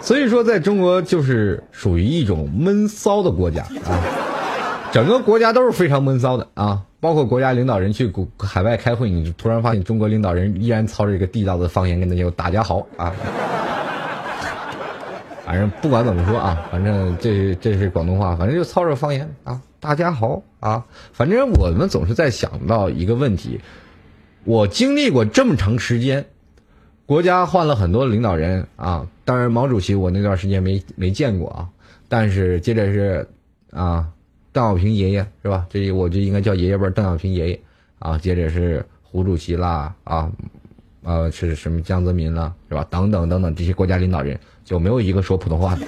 [0.02, 4.02] 所以说，在中国就是属于一种闷骚的国家啊，
[4.92, 13.10] 整个国家都是非常闷骚的啊，包括国家领导人去国海外开会，你突然发现中国领导人依然操着一个地道的方言跟他说“大家好”啊。
[15.46, 20.84] 反正不管怎么说啊，反正这是这是广东话，反正就操着方言啊，大家好啊。
[21.14, 23.62] 反正我们总是在想到一个问题，
[24.44, 26.26] 我经历过这么长时间，
[27.06, 29.06] 国家换了很多领导人啊。
[29.24, 31.66] 当然，毛主席我那段时间没没见过啊。
[32.10, 33.26] 但是接着是
[33.70, 34.08] 啊，
[34.52, 35.66] 邓小平爷爷是吧？
[35.70, 37.60] 这我就应该叫爷爷辈儿邓小平爷爷
[37.98, 38.18] 啊。
[38.18, 40.30] 接着是胡主席啦啊，
[41.04, 42.86] 呃是什么江泽民啦是吧？
[42.90, 44.38] 等等等等这些国家领导人。
[44.64, 45.84] 就没有一个说普通话的。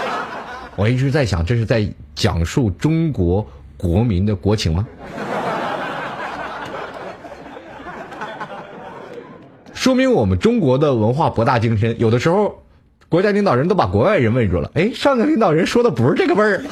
[0.76, 3.44] 我一直在想，这是在讲述中国
[3.78, 4.86] 国民的国情吗？
[9.72, 11.98] 说明我们中国的文化博大精深。
[11.98, 12.62] 有的时候，
[13.08, 14.70] 国家领导人都把国外人问住了。
[14.74, 16.62] 哎，上个领导人说的不是这个味儿，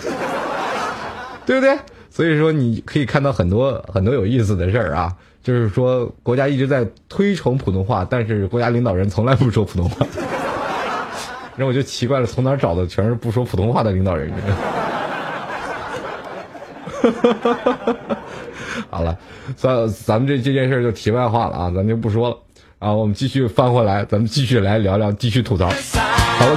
[1.47, 1.79] 对不对？
[2.11, 5.13] 所以说，你可以看到很多很多有意思的事儿啊。
[5.43, 10.07] 就是说，国家一直在推崇普通话，但是国家领导人从来不说普通话。
[11.57, 14.31] 然后我就奇怪了，从哪儿找的全是不说普通话的领导人？
[17.03, 17.97] 哈哈哈哈哈
[18.89, 19.19] 好了，
[19.57, 22.37] 咱咱们这这件事儿就题外话了啊，咱就不说了
[22.79, 22.93] 啊。
[22.93, 25.69] 我们继续翻回来，咱们继续来聊聊，继续吐槽。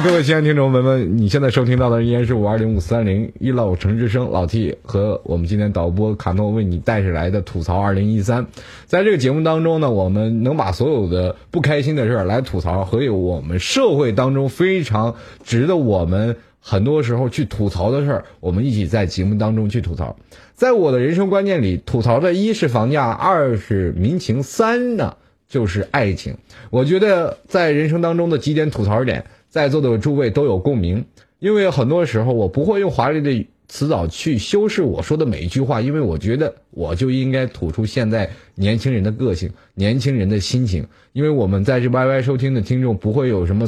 [0.04, 8.46] 各位亲爱的听众朋友们，你现在收听到的依然是五二零五三零一老城之声老 T 和我们今天导播卡诺为你带来的吐槽二零一三。
[8.88, 20.18] 在这个节目当中呢，我们能把所有的不开心的事儿来吐槽，和有我们社会当中非常值得我们很多时候去吐槽的事儿，我们一起在节目当中去吐槽。
[20.56, 25.16] 在我的人生观念里，吐槽的一是房价，二是民情，三呢
[25.48, 26.36] 就是爱情。
[26.70, 29.26] 我觉得在人生当中的几点吐槽点。
[29.56, 31.06] 在座的诸位都有共鸣，
[31.40, 40.86] 因为很多时候我不会用华丽的词藻去修饰我说的每一句话，因为我觉得我就应该吐出现在年轻人的个性、年轻人的心情。
[41.14, 43.66] 因为我们在这 YY 收听的听众不会有什么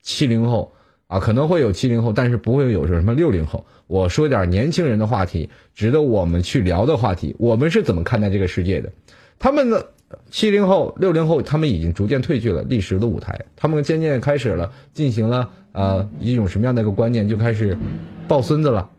[0.00, 0.72] 七零后
[1.06, 3.66] 啊，可能会有七零后，但是不会有什么六零后。
[3.88, 7.36] 我说点年轻人的话题，值得我们去聊的话题。
[7.38, 8.90] 我们是怎么看待这个世界的？
[9.38, 9.90] 他们的。
[10.30, 17.76] 七零后、六零后，他们已经逐渐退去了历史的舞台，他们渐渐开始了进行了啊一种什么样的一个观念，就开始
[18.28, 18.90] 抱孙子了，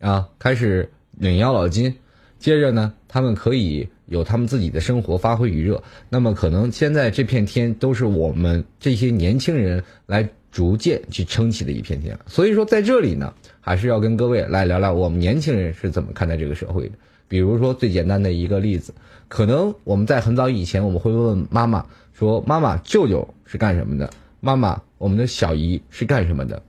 [0.00, 1.94] 啊，开始领养老金，
[2.38, 5.82] 接着呢，他们可以有他们自己的生活，发挥余热。
[6.08, 12.18] 那么可能现在这片天都是我们这些年轻人来逐渐去撑起的一片天。
[12.26, 16.94] 所以说，在这里呢，还是要跟各位来聊聊我们年轻人是怎么看待这个社会的。
[17.28, 18.94] 比如说最简单的一个例子。
[19.28, 24.10] 可能我们在很早以前，我们会问妈妈说：“妈妈，舅舅是干什么的？
[24.40, 26.62] 妈妈，我们的小姨是干什么的？”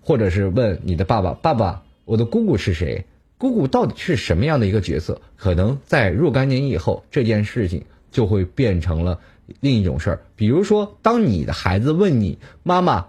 [0.00, 3.04] 或者是问你的爸爸：“爸爸，我的姑姑是谁？
[3.36, 9.18] 姑姑到底是什么样的一个角色？”可能在若干年以后，这件事情就会变成了
[9.60, 10.22] 另一种事儿。
[10.36, 13.06] 比如说，当你的孩子问你：“妈妈，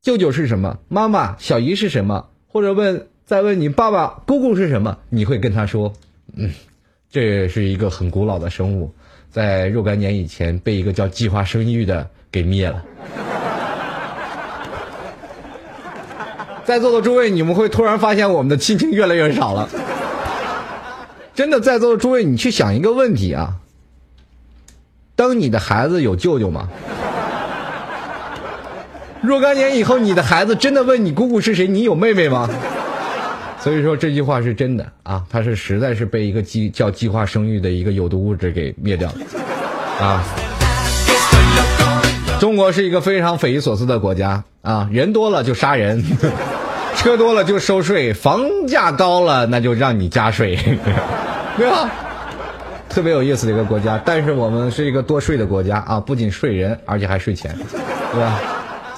[0.00, 0.78] 舅舅是什么？
[0.88, 4.96] 妈妈，小姨是什么？”或者问再问你爸爸姑姑是什么？
[5.10, 5.92] 你会跟他说
[6.34, 6.50] ：“嗯。”
[7.12, 8.90] 这是一个很古老的生物，
[9.30, 12.82] 在若干年以前被一个叫计划生育的给灭了。
[16.64, 19.68] 在座的诸位，你们会突然发现我们的亲情越来越少了。
[21.34, 23.56] 真的，在座的诸位，你去想一个问题啊：
[25.14, 26.70] 当你的孩子有舅舅吗？
[29.20, 31.66] 若干年以后，你的孩子真的问你姑姑是谁？
[31.66, 32.48] 你有妹妹吗？
[33.60, 40.24] 所以说这句话是真的啊，他是实在是被一个计叫计划生育的一个有毒物质给灭掉了啊。
[42.40, 46.04] 中国是一个非常匪夷所思的国家啊，人多了就杀人，
[46.96, 50.56] 车多了就收税，房价高了那就让你加税，
[51.58, 51.90] 对吧？
[52.88, 57.54] 特别有意思的一个国家，但是我们是一个多税的国家啊，不仅税人，而且还税钱，
[58.12, 58.40] 对吧？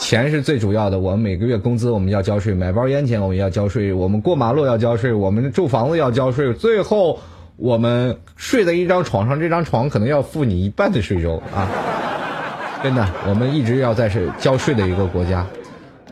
[0.00, 7.20] 钱是最主要的，我们每个月工资我们要交税，买包烟钱我们要交税，我们过马路要交税，我们住房子要交税，最后
[7.56, 11.70] 我们睡在一张床上，这张床可能要付你一半的税收啊！
[12.82, 15.46] 真的，我们一直要在是交税的一个国家。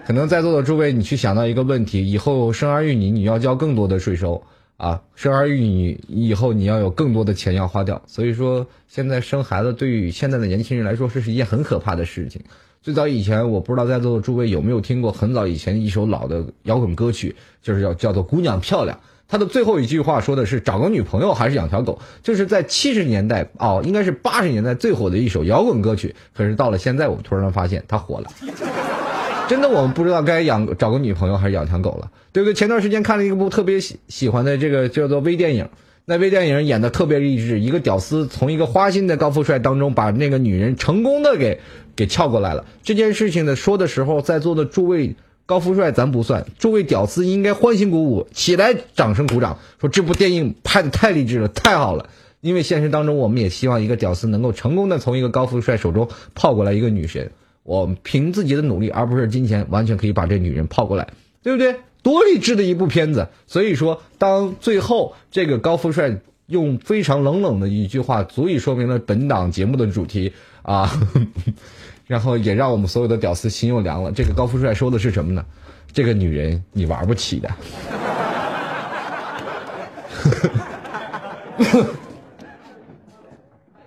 [0.07, 4.43] 可能在座的诸位，你去想到一个问题：以后生儿育女，你要交更多的税收
[4.77, 5.01] 啊！
[5.17, 8.01] 生儿育女以后，你要有更多的钱要花掉。
[8.07, 12.43] 所以说，现在生孩子对于现在的年轻人来说，这是一件很可怕的事情。
[12.81, 18.97] 最早以前，我不知道在座的诸位有没有听过很早以前一首老的摇滚歌曲，就是叫叫做《姑娘漂亮》。
[19.31, 26.15] 它的最后一句话说的是找个女朋友还是养条狗，就是在七十年代哦，应该是八十年代最火的一首摇滚歌曲。
[26.35, 28.31] 可是到了现在，我突然发现它火了。
[29.49, 32.55] 真的，我们不知道该养找个女朋友还是养条狗了，对不对？
[32.55, 35.69] 前段时间看了一部特别喜喜欢的这个叫做微电影，
[36.11, 41.61] 那微电影演的特别励志，一个屌丝从一个花心的高富帅当中把那个女人成功的给
[41.97, 42.65] 给撬过来了。
[42.83, 52.09] 这件事情呢说的时候，在座的诸位高富帅咱不算，诸位屌丝应该欢欣鼓舞起来，掌声鼓掌，说这部电影拍的太励志了，太好了。
[52.41, 57.33] 因为现实当中，我们也希望一个屌丝能够成功的从一个高富帅手中泡过来一个女神。
[57.65, 61.09] 我凭自己的努力，而不是金钱，完全可以把这女人泡过来，
[61.43, 61.77] 对不对？
[62.03, 63.29] 多励志的一部片子！
[63.47, 70.33] 所以说，当最后这个高富帅用非常冷冷的一句话，足以说明了本档节目的主题
[70.63, 70.91] 啊，
[72.07, 74.13] 然后也让我们所有的屌丝心又凉了。
[74.13, 75.45] 这个高富帅说的是什么呢？
[75.93, 77.51] 这个女人你玩不起的。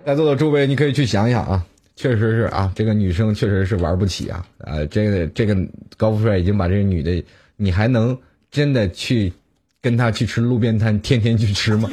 [0.04, 1.64] 在座的诸位，你可以去想想啊。
[1.94, 4.44] 确实是啊，这个女生确实是玩不起啊！
[4.58, 5.56] 啊，这个这个
[5.96, 7.22] 高富帅已经把这个女的，
[7.62, 8.18] 你还能
[8.50, 9.32] 真的去
[9.80, 11.88] 跟他去吃路边摊，天天去吃吗？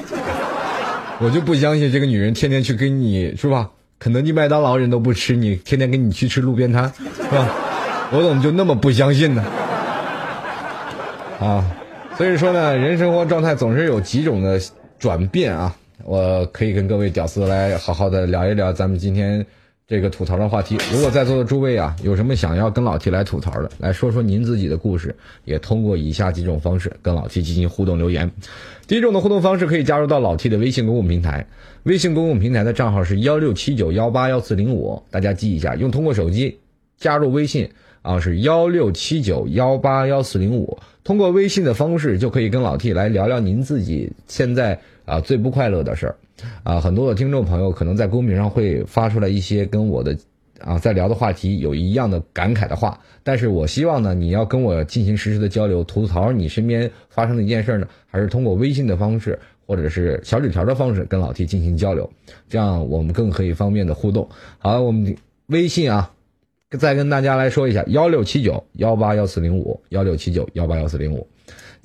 [1.21, 3.69] 我就不相信这个女人天天去跟你是吧？
[3.99, 7.47] 肯德基、麦当劳人都不吃，你天天跟你去吃路边摊是吧？
[8.11, 9.43] 我怎么就那么不相信呢？
[11.39, 11.63] 啊，
[12.17, 14.59] 所以说呢，人生活状态总是有几种的
[14.97, 15.75] 转变啊！
[16.03, 19.45] 我可以跟各位屌丝来好好的聊一聊咱们今天。
[19.89, 28.29] 这个吐槽的话题，如果在座的诸位啊，有什么想要跟老 T 来吐槽的，来说说您自己的故事，也通过以下几种方式跟老 T 进行互动留言。
[28.85, 31.43] 第一种的互动方式可以加入到老 T 的微信公共平台，
[31.83, 36.59] 微信公共平台的账号是幺六七九幺八幺四零五，大家记一下，用通过手机
[36.99, 37.67] 加入微信
[38.03, 46.15] 啊，是幺六七九幺八幺四零五，通过微信的方式就可以跟老 T 来聊聊您自己现在啊最不快乐的事儿。
[46.63, 50.17] 啊，很多的听众朋友可能在公屏上会发出来一些跟我的
[50.59, 62.09] 啊在聊的话题有一样的感慨的话，但是我希望呢，你要跟我进行实时的交流，吐槽你身边发生的一件事呢，还是通过微信的方式或者是小纸条的方式跟老 T 进行交流，
[62.49, 64.27] 这样我们更可以方便的互动。
[64.57, 65.15] 好，我们
[65.47, 66.11] 微信啊，
[66.77, 71.27] 再跟大家来说一下：幺六七九幺八幺四零五，幺六七九幺八幺四零五。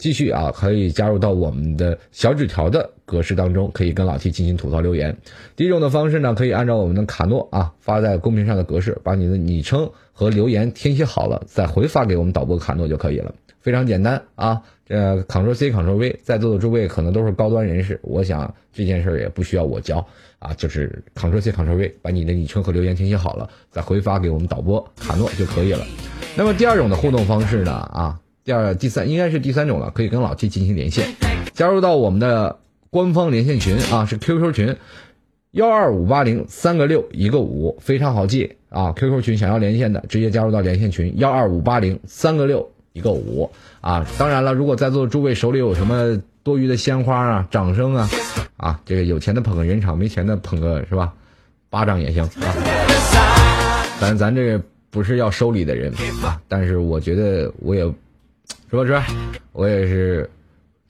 [0.04, 5.16] 继续啊，可以加入到我们的小纸条的格式当中，可以跟老 T 进行吐槽留言。
[5.56, 14.60] 第一种的方式呢，可以按照我们的卡诺啊发在公屏上的格式，把你的昵称和留言填写好了，再回发给我们导播卡诺就可以了，非常简单啊。
[14.84, 20.06] 这 Ctrl C Ctrl V，在座的诸位可能都是高端人士，我想这件事也不需要我教
[20.38, 25.82] 啊，就是 Ctrl C Ctrl V，把你的昵称和留言填写好了，再回发给我们导播卡诺就可以了。
[26.36, 28.20] 那么第二种的互动方式呢啊。
[28.44, 31.08] 第二、第三应该是第三种了，可以跟老 T 进行连线，
[31.54, 32.58] 加入到我们的
[32.90, 34.76] 官方连线群啊，是 QQ 群
[35.52, 38.92] 幺二五八零三个六一个五，非常好记啊。
[38.92, 44.06] QQ 群想要连线的，直接加入到连线群幺二五八零三个六一个五啊。
[44.18, 48.10] 当然了，如果在座的诸位手里有什么多余的鲜花啊、掌声啊，
[48.58, 51.14] 啊，这个有钱的捧个人场，没钱的捧个是吧？
[51.70, 52.54] 巴掌也行啊。
[53.98, 55.90] 咱咱这不是要收礼的人
[56.22, 57.90] 啊，但是我觉得我也。
[58.70, 59.00] 说说，
[59.52, 60.28] 我也是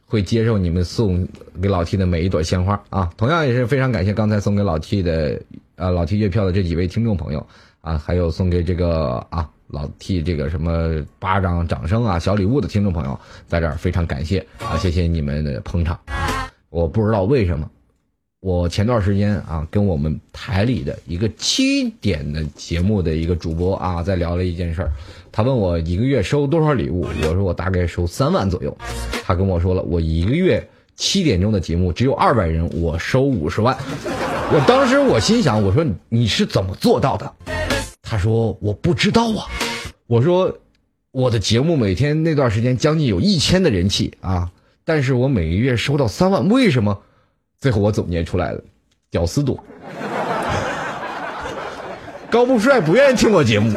[0.07, 1.27] 会接受你们送
[1.61, 3.11] 给老 T 的每一朵鲜花啊！
[3.17, 5.41] 同样也是非常感谢刚才送给老 T 的
[5.77, 7.47] 呃老 T 月票的这几位听众朋友
[7.81, 14.77] 啊，还有送给这个啊老 T 这个什么巴掌掌声啊小礼物的听众朋友，在这儿非常感谢啊！
[14.79, 15.99] 谢谢你们的捧场。
[16.71, 17.69] 我不知道为什么，
[18.45, 24.93] 我前段时间啊跟我们台里的一个七点的节目的一个主播啊在聊了一件事儿。
[25.33, 28.77] 他问我一个月收多少礼物，我说我大概收三万左右。
[29.23, 30.63] 他跟我说了，我一个月
[30.95, 33.75] 七点钟的节目只有二百人，我收五十万。
[34.53, 37.33] 我当时我心想，我说你是怎么做到的？
[38.03, 39.49] 他说我不知道啊。
[40.07, 40.59] 我说
[41.13, 44.51] 我的节目每天那段时间将近有一千的人气啊，
[44.85, 47.01] 但是我每个月收到三万，为什么？
[47.65, 48.61] 最后我总结出来了，
[49.11, 49.59] 屌丝多，
[52.31, 53.73] 高富帅不愿意听我节目。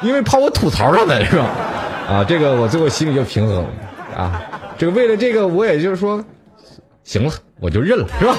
[0.00, 1.44] 因为怕我吐槽他们是吧？
[2.08, 3.70] 啊，这个我最后心里就平衡了
[4.16, 4.40] 啊。
[4.78, 6.24] 这个为了这个，我也就是说，
[7.02, 8.36] 行了，我就认了，是吧？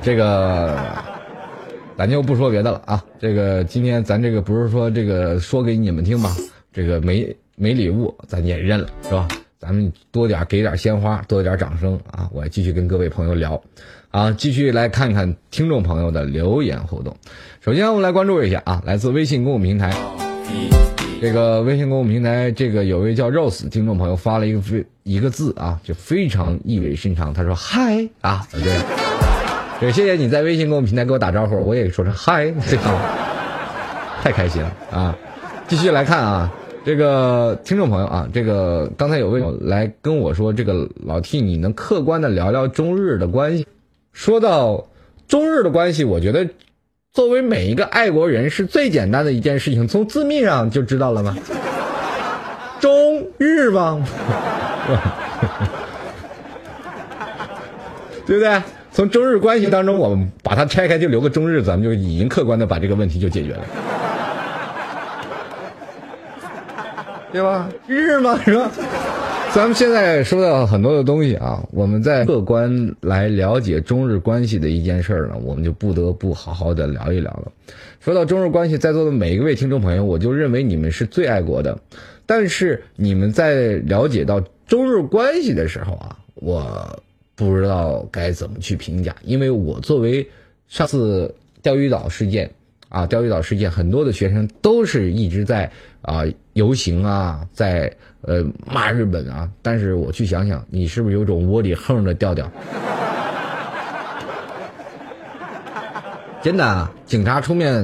[0.00, 0.78] 这个，
[1.98, 3.02] 咱就不说别的了啊。
[3.18, 6.30] 这个今天咱这个不是说这个说给你们听吗？
[6.72, 9.26] 这个没没礼物，咱也认了，是吧？
[9.58, 12.28] 咱们多点给点鲜花，多点掌声啊！
[12.30, 13.60] 我继续跟各位朋友聊，
[14.10, 17.16] 啊，继续来看看听众朋友的留言互动。
[17.60, 19.94] 首先，我们来关注一下啊，来自微信公众平台，
[21.22, 27.32] 这个微信公众平台，这个有位叫 Rose 听众朋友发了一个非一个字啊，就非常意味深长。
[27.32, 28.60] 他说：“嗨啊，对，
[29.80, 32.84] 这谢谢你在微信公众平台给我打招呼，我也说声嗨，这样
[34.22, 35.16] 太开心了啊！
[35.66, 36.52] 继续来看啊。”
[36.86, 43.66] 这个听众朋友啊，这个刚才有位来跟我说，这个老 T，你能客观的聊聊中日的关系？
[44.12, 44.86] 说到
[45.26, 46.48] 中日的关系，我觉得
[47.12, 51.36] 作为每一个爱国人是最简单的一件事情，从字面上就知道了吗？
[52.78, 54.06] 中日吗？
[58.24, 58.62] 对不对？
[58.92, 63.64] 从中日关系当中，我们把它拆开，就留个中日，咱们就已经客观的把这个问题就解决了。
[67.32, 67.68] 对吧？
[67.86, 68.38] 日吗？
[68.44, 68.70] 是吧？
[69.54, 77.50] 咱们现在说到很多的东西啊，我们在客观来了解中日关系的一件事儿呢，我们就不得不好好的聊一聊了。
[78.00, 81.78] 说到中日关系，在座的每一位听众朋友，我就认为你们是最爱国的。
[82.26, 87.02] 但是你们在了解到中日关系的时候啊，我
[87.34, 90.28] 不知道该怎么去评价，因为我作为
[90.68, 92.50] 上次钓鱼岛事件。
[92.88, 95.70] 啊，钓鱼岛事件，很多的学生都是一直在
[96.02, 96.22] 啊
[96.52, 99.50] 游行啊，在呃骂日本啊。
[99.60, 102.50] 但是我去想想，你是不是有种窝里横的调调？
[106.42, 107.74] 真的，警察出面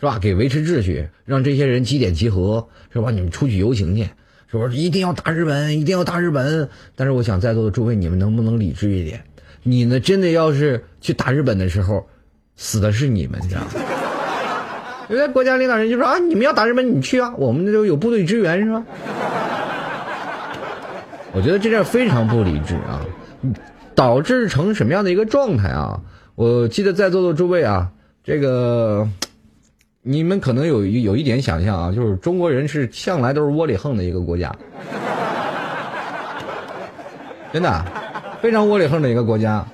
[0.00, 0.18] 是吧？
[0.18, 3.10] 给维持秩序，让这些人几点集合是吧？
[3.10, 4.04] 你们出去游行去，
[4.50, 5.78] 是不是一定要打日本？
[5.78, 6.66] 一定要打日本？
[6.94, 9.22] 但是我想在座的诸位，你们能不能理智一点？
[9.62, 10.00] 你呢？
[10.00, 12.06] 真的要是去打日本的时候，
[12.56, 13.68] 死的是你们，你知道吗？
[15.08, 18.82] 有的国家领导人就说啊，你们要打日本，你去啊，我们这就有部队支援，是吧？
[21.32, 23.00] 我觉得这样非常不理智啊，
[23.94, 26.00] 导致成什么样的一个状态啊？
[26.34, 27.88] 我记得在座的诸位啊，
[28.24, 29.08] 这个
[30.02, 34.52] 你们可能有有一点想象啊，就是中国人是向来都是窝里横的一个国家，
[37.52, 37.84] 真的
[38.42, 39.64] 非常窝里横的一个国家。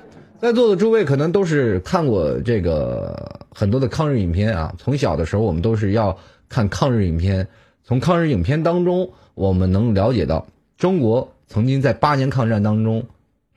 [0.42, 6.18] 在座的诸位可能都是看过这个很多的抗日影片啊，从小的时候我们都是要
[6.48, 7.46] 看抗日影片，
[7.84, 10.44] 从抗日影片当中我们能了解到
[10.76, 13.04] 中国曾经在八年抗战当中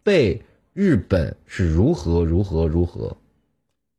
[0.03, 3.17] 被日本是如何如何如何，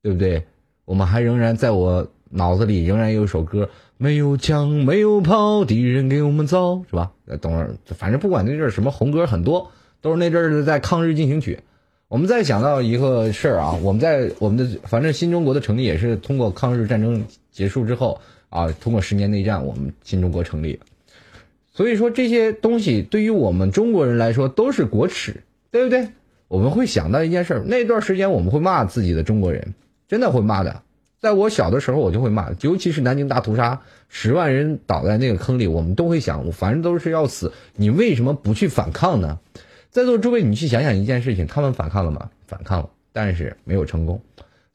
[0.00, 0.44] 对不对？
[0.84, 7.10] 我们还仍然在我脑子里仍然有一首歌，没有枪没有炮，敌人给我们造，是吧？
[7.40, 11.58] 等会儿反正不管那阵儿什么红歌很多，都是那阵儿的在抗日进行曲。
[12.08, 20.78] 我们再想到一个事儿啊，我们在我们的反正新中国的成立也是通过抗日战争结束之后啊，通过十年内战，我们新中国成立。
[21.74, 25.42] 所以说这些东西对于我们中国人来说都是国耻，
[25.72, 26.08] 对不对？
[26.46, 29.74] 我们会想到一件事儿，那段时间我们会骂自己的中国人，
[30.06, 30.82] 真的会骂的。
[31.18, 39.40] 在我小的时候，我就会骂，尤其是南京大屠杀，十万人倒在那个坑里，我们都会想，我反正都是要死，你为什么不去反抗呢？
[39.96, 42.28] 在座诸位，你去想想一件事情，他们反抗了吗？
[42.46, 44.20] 反抗了，但是没有成功。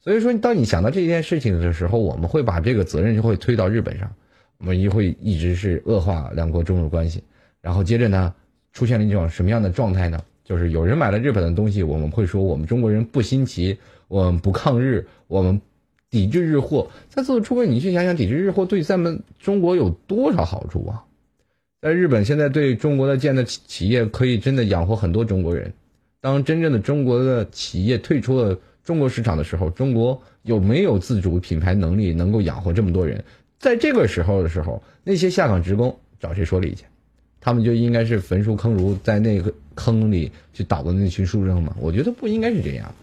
[0.00, 4.12] 所以说，当你想到这件事情的时候，我们会把这个责任就会推到日本上，
[4.58, 7.22] 我们就会一直是恶化两国中日关系。
[7.60, 8.34] 然后接着呢，
[8.72, 10.20] 出现了一种什么样的状态呢？
[10.42, 15.62] 就是有人买了日本的东西，我们会说我们中国人不新奇，我们不抗日，我们
[16.10, 16.90] 抵制日货。
[17.08, 21.04] 在座的诸位，你去想想，抵制日货对咱们中国有多少好处啊？
[21.82, 25.72] 在日本，现在对中国的建的企业可以真的养活很多中国人。
[26.20, 33.24] 当真正的中国的企业退出了中国市场的时候，中国有没有自主品牌能力能够养活这么多人？
[33.58, 36.84] 在这个时候的时候，那些下岗职工找谁说理去？
[37.40, 41.74] 他们就应该是焚书坑儒，在那个坑里去倒的那群书生吗？
[41.80, 42.94] 我觉得不应该是这样。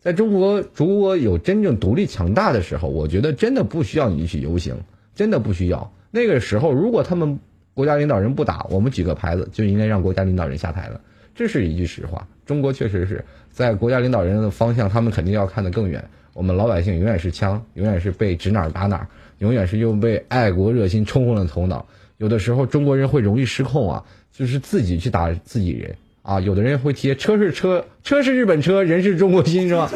[0.00, 4.74] 在中国如果有真正独立强大的时候，我觉得真的不需要你去游行，
[5.14, 5.92] 真的不需要。
[6.10, 7.38] 那个时候，如果他们。
[7.74, 11.00] 国家领导人不打，我们举个牌子就应该让国家领导人下台了，
[11.34, 12.26] 这是一句实话。
[12.44, 16.04] 中国确实是在国家领导人的方向，他们肯定要看得更远。
[16.34, 19.06] 我们老百姓永远是枪，永远是被指哪儿打哪儿，
[19.38, 21.86] 永远是又被爱国热心冲昏了头脑。
[22.18, 26.40] 有的时候中国人会容易失控啊，就是自己去打自己人啊。
[26.40, 29.90] 有的人会贴车是车，车是日本车，人是中国心，是吧？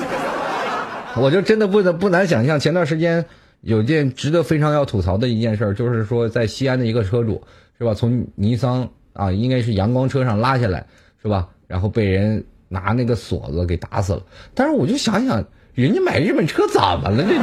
[1.16, 3.24] 我就真的不能不难想象，前段时间。
[3.62, 7.42] 有件值得非常要吐槽的一件事儿，就是说在西安的一个车主
[7.78, 10.86] 是吧，从尼桑啊，应该是阳光车上拉下来
[11.22, 14.22] 是吧，然后被人拿那个锁子给打死了。
[14.54, 17.22] 但是我就想想，人家买日本车怎么了？
[17.22, 17.42] 这就。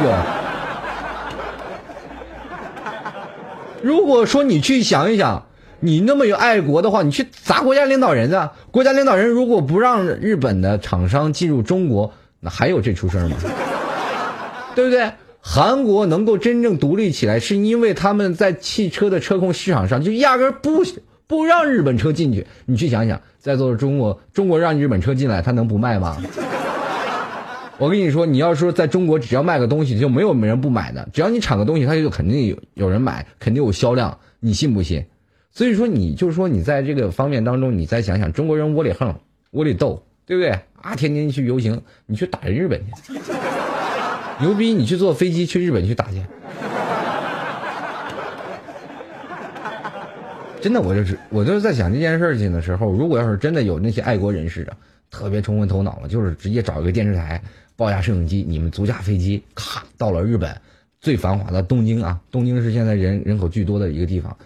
[3.84, 5.46] 如果说你去想一想，
[5.82, 8.54] 你那么有爱国的话，你去砸国家领导人啊？
[8.72, 13.36] 国家领导人如果不让日本的厂商进入中国，那还有这出事吗？
[14.74, 15.12] 对不对？
[15.46, 20.82] 韩国能够真正独立起来，是因为他们在汽车的车控市场上就压根不
[21.28, 22.48] 不让日本车进去。
[22.66, 26.18] 你去想想，在座的中国，中国让日本车进来，他能不卖吗？
[27.78, 31.10] 我跟你说，你要说在中国，只要卖个东西，就没有没人不买的。
[31.12, 34.18] 只要你产个东西，他就肯定有有人买，肯定有销量。
[34.40, 35.04] 你信不信？
[35.52, 39.14] 所以说，你就是说，你在这个方面当中，你再想想，中国人窝里横，
[39.52, 40.52] 窝里斗，对不对？
[40.82, 43.14] 啊，天天去游行，你去打人日本去，
[44.40, 44.74] 牛逼！
[44.74, 46.22] 你去坐飞机去日本去打去。
[50.62, 54.78] 真的，我就是，我就是在想这件事情的时候，如果要是真的有那些爱国人士啊，
[55.12, 57.42] 特别冲昏头脑了，就是直接找一个电视台。
[57.76, 60.62] 报架摄影机，你们租架飞机，咔到了日本
[61.02, 62.22] 最繁华的东京啊！
[62.32, 64.38] 东京是现在人人口巨多的一个地方，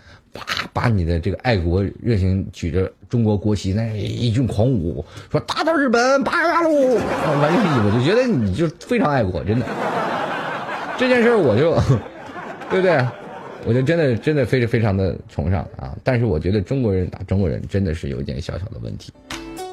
[0.45, 6.69] 啪把你的这个爱国热情举着中国国旗，那一阵狂舞，说打倒日本，八嘎喽！
[6.69, 9.65] 完正我就觉得你就非常爱国，真的。
[10.97, 11.73] 这件事我就，
[12.69, 13.05] 对不对？
[13.65, 15.97] 我就真的真的非常非常的崇尚啊！
[16.03, 19.11] 但是我觉得中国人打中国人真的是有一点小小的问题。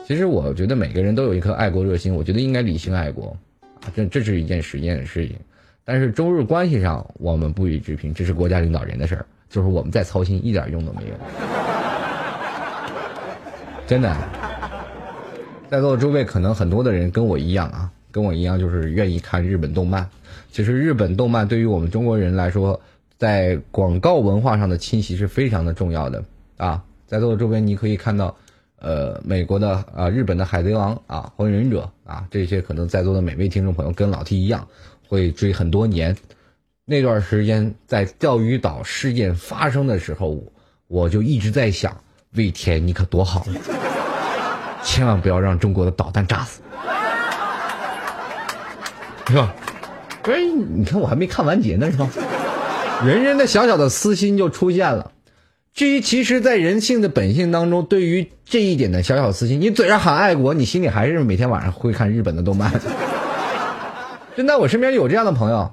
[0.06, 3.36] 其实我觉得每个人都有一颗爱国热心，我觉得应该理性爱国，
[3.80, 5.36] 啊，这这是一件实验的事情。
[5.84, 11.14] 但是中日关系上我们不予置评，这是国家领导人的事儿，就是我们再操心一点用都没有。
[13.86, 14.12] 真的，
[15.70, 20.04] 在座的诸位可能很多的人跟我一样啊，跟我一样就是愿意看日本动漫。
[20.50, 22.80] 其实日本动漫对于我们中国人来说，
[23.16, 26.24] 在广告文化上的侵袭是非常的重要的
[26.56, 26.82] 啊。
[27.06, 28.34] 在座的周边你可以看到。
[28.80, 34.68] 呃，美国的啊，日本的海贼王啊，火影忍者啊，这些可能在座的每位听众朋友跟老 T 一样，
[35.08, 36.14] 会追很多年。
[36.86, 40.38] 那段时间在钓鱼岛事件发生的时候，
[40.86, 41.96] 我就一直在想，
[42.36, 43.46] 魏天你可多好，
[44.82, 46.60] 千万不要让中国的导弹炸死，
[49.28, 49.54] 是吧？
[50.22, 52.06] 不是，你看我还没看完结呢，是吧？
[53.02, 55.10] 人人的小小的私心就出现了。
[55.72, 62.70] 至于其实，在人性的本性当中，对于这一点的小小私心，你嘴上喊爱国，你心里还是每天晚上会看日本的动漫。
[64.36, 65.72] 真的，我身边有这样的朋友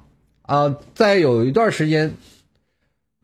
[0.51, 2.11] 啊，在有一段时间，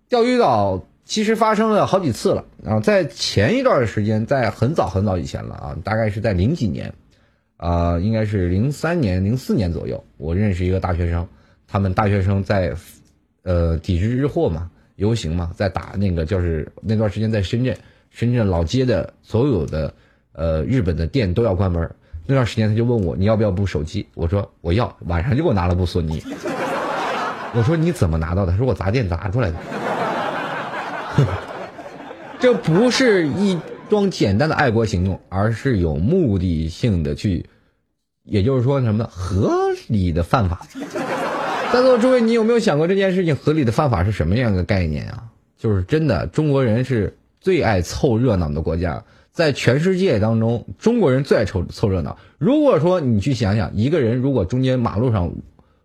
[0.08, 6.94] 钓鱼岛其实发生了好几次了啊，在前一段时间，在很早很早以前了啊，大概是在零几年
[7.58, 11.28] 啊，应该是零三年、零四年左右，我认识一个大学生，
[11.68, 12.74] 他们大学生在
[13.44, 14.72] 呃抵制日货嘛。
[14.96, 17.78] 游行嘛，在打那个就是那段时间在深圳，
[18.10, 19.94] 深圳老街的所有的
[20.32, 21.94] 呃日本的店都要关门。
[22.26, 26.24] 那段时间他就问我你要不要部手机，我说我要，晚上就给我拿了部索尼。
[27.54, 28.52] 我说你怎么拿到的？
[28.52, 29.58] 他说我砸店砸出来的。
[32.40, 33.58] 这不是一
[33.90, 37.46] 桩简单的爱国行动，而是有目的性的去，
[38.24, 39.52] 也就是说什么呢合
[39.88, 40.68] 理的犯法。
[41.74, 45.24] 在座诸位，你有没有想过这件事情合理的犯法是什么样的概念啊？
[45.58, 52.18] 就是真的，中国人是最爱凑热闹的国家，在全世界当中，中国人最爱凑凑热闹。
[52.38, 55.34] 如果说你去想想，一个人如果中间马路上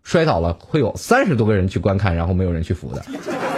[0.03, 3.03] 摔倒了，会有三十多个人去观看，然后没有人去扶的。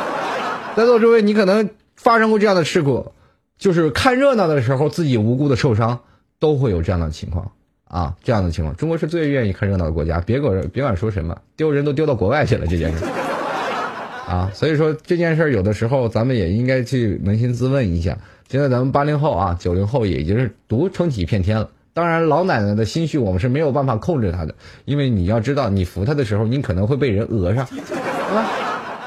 [0.75, 3.11] 在座诸位，你可能发生过这样的事故，
[3.57, 5.99] 就是看热闹的时候自己无辜的受伤，
[6.39, 7.51] 都会有这样的情况。
[7.87, 10.19] 啊，这样的情况，中国是最愿意看热闹的国家。
[10.19, 13.05] 别管别管说什么，丢人都丢到国外去了这件事。
[14.27, 18.17] 啊，所以说这件事有的时候咱们也应该去扪心自问一下。
[18.49, 21.69] 现在咱们八零后啊，九零后也已经是独撑起一片天了。
[21.95, 27.65] 当然，老奶奶的心绪我们是没有办法控制她的，因为你要知道，你扶她的时候，你可能会被人讹上？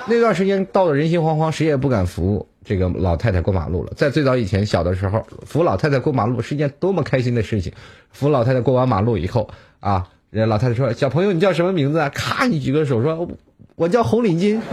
[0.06, 3.92] 那段时间到了人心惶惶，谁也不敢扶这个老太太过马路了。
[3.94, 7.70] 在最早以前，小的时候扶老太太过马路是一件多么开心的事情。
[8.10, 13.28] 扶老太太过完马路以后啊，人老太太说：“小朋友，你叫什么名字啊？”咔，你举个手说
[13.76, 14.58] ：“我叫红领巾。”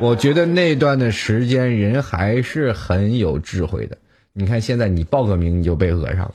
[0.00, 3.96] 我觉得那段的时间人还是很有智慧的。
[4.38, 6.34] 你看现在你报个名你就被讹上了，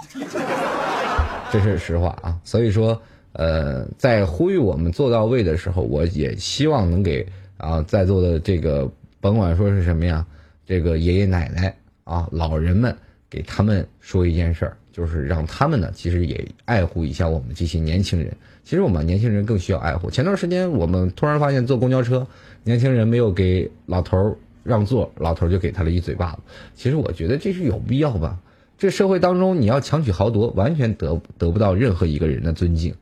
[1.53, 2.35] 这是实话啊。
[2.43, 2.99] 所以说。
[3.33, 7.25] 呃，在呼吁我们做到位的时候，我也希望能给
[7.55, 8.91] 啊在座的这个
[9.21, 10.25] 甭管说是什么呀，
[10.65, 11.73] 这个爷爷奶奶
[12.03, 12.93] 啊老人们
[13.29, 18.35] 给他们说一件事儿，就是让他们呢，其实也爱护一下我们这些年轻人。
[18.65, 20.11] 其实我们年轻人更需要爱护。
[20.11, 22.27] 前段时间我们突然发现坐公交车，
[22.65, 26.39] 年轻人没有给老头儿让座，老头就给他了一嘴巴子。
[26.75, 28.37] 其实我觉得这是有必要吧？
[28.77, 32.95] 这社会当中你要强取豪夺，完全得得不到任何一个人的尊敬。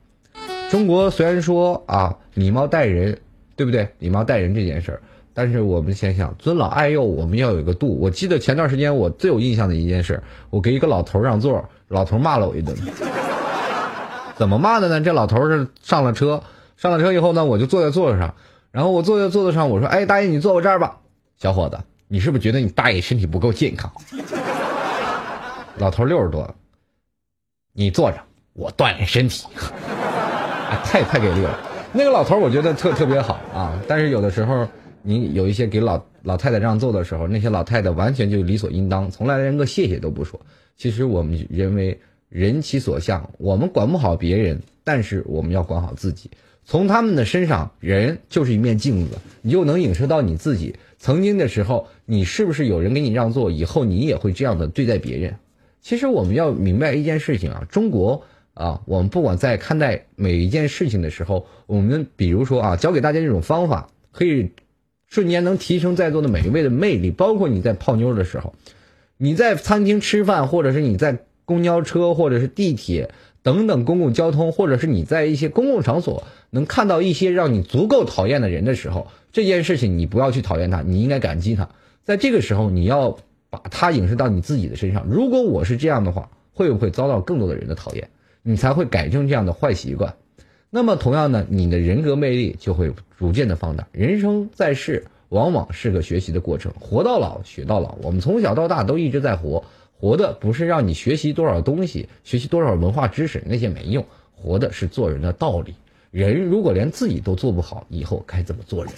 [0.70, 3.18] 中国虽然说啊礼貌待人，
[3.56, 3.88] 对不对？
[4.00, 5.02] 礼貌待人这件事儿，
[5.34, 7.98] 但是我们想想尊老爱幼，我们要有个度。
[7.98, 12.76] 我记得前段时间我最有印象的一件事，我给一个老头让座，老头骂了我一顿。
[14.36, 15.02] 怎么骂的呢？
[15.02, 16.44] 这老头是上了车，
[16.78, 18.36] 上了车以后呢，我就坐在座子上，
[18.72, 20.98] 然后我坐在座子上，我说：“哎，大爷，你坐我这儿吧。”
[21.40, 21.80] 小伙子，
[22.10, 23.90] 你是不是觉得你大爷身体不够健康？
[25.78, 26.54] 老头六十多了，
[27.72, 28.18] 你坐着，
[28.52, 29.48] 我锻炼身体。
[30.84, 31.58] 太太给力了，
[31.94, 33.82] 那个老头我觉得特特别好啊。
[33.88, 34.68] 但是有的时候，
[35.02, 40.42] 你有一些给老老太太让座的时候，那些老太太完全就理所应当，从来连个谢谢都不说。
[40.76, 46.30] 其实我们认为人其所向，我们管不好别人，但是我们要管好自己。
[46.66, 50.76] 从他们的身上，人就是一面镜子，你就能影射到你自己。
[51.00, 53.50] 曾经的时候，你是不是有人给你让座？
[53.50, 55.38] 以后你也会这样的对待别人。
[55.82, 58.24] 其实我们要明白一件事情啊，中国。
[58.56, 64.50] 啊，我们不管在看待每一件事情的时候，我们比如说啊，教给大家一种方法，可以
[65.08, 67.10] 瞬间能提升在座的每一位的魅力。
[67.10, 68.54] 包括你在泡妞的时候，
[69.16, 73.12] 你在餐厅吃饭，或者是你在公交车，或者是地铁
[73.44, 81.70] 等等公共交通，或者是你在一些公共场所能看到一些让你足够讨厌的人的时候，这件事情你不要去讨厌他，你应该感激他。
[82.04, 83.18] 在这个时候，你要
[83.50, 85.06] 把他影射到你自己的身上。
[85.10, 88.10] 如果我是这样的话，会不会遭到更多的人的讨厌？
[88.42, 90.16] 你才会改正这样的坏习惯，
[90.70, 93.88] 那么同样呢，你的人格魅力就会逐渐的放大。
[93.92, 97.98] 人生在世，往往是个学习的过程，活到老学到老。
[98.02, 99.66] 我们从小到大都一直在活，
[100.00, 105.76] 活的不是让你学习多少东西，学习多少文化知识，那些没用，活的是做人的道理。
[106.10, 108.94] 人如果连自己都做不好，以后该怎么做人？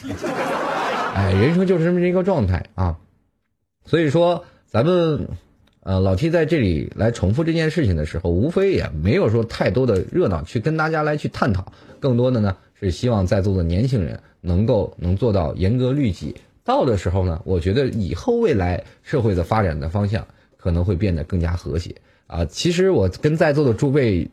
[1.16, 2.98] 哎，人生就是这么一个状态啊。
[3.86, 5.28] 所以说，咱们。
[5.84, 16.36] 呃，老 T 在这里来重复这件事情的时候，无非也没有说太多的热闹去跟大家来去探讨，更多的呢是希望在座的年轻人能够能做到严格律己。
[16.64, 20.28] 到的时候呢，我觉得以后未来社会的发展的方向
[20.62, 21.94] 可能会变得更加和谐
[22.28, 22.46] 啊。
[22.46, 24.30] 其实我跟在座的诸位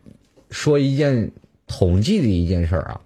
[0.51, 1.33] 说一件
[1.67, 3.01] 统计的一件事儿啊，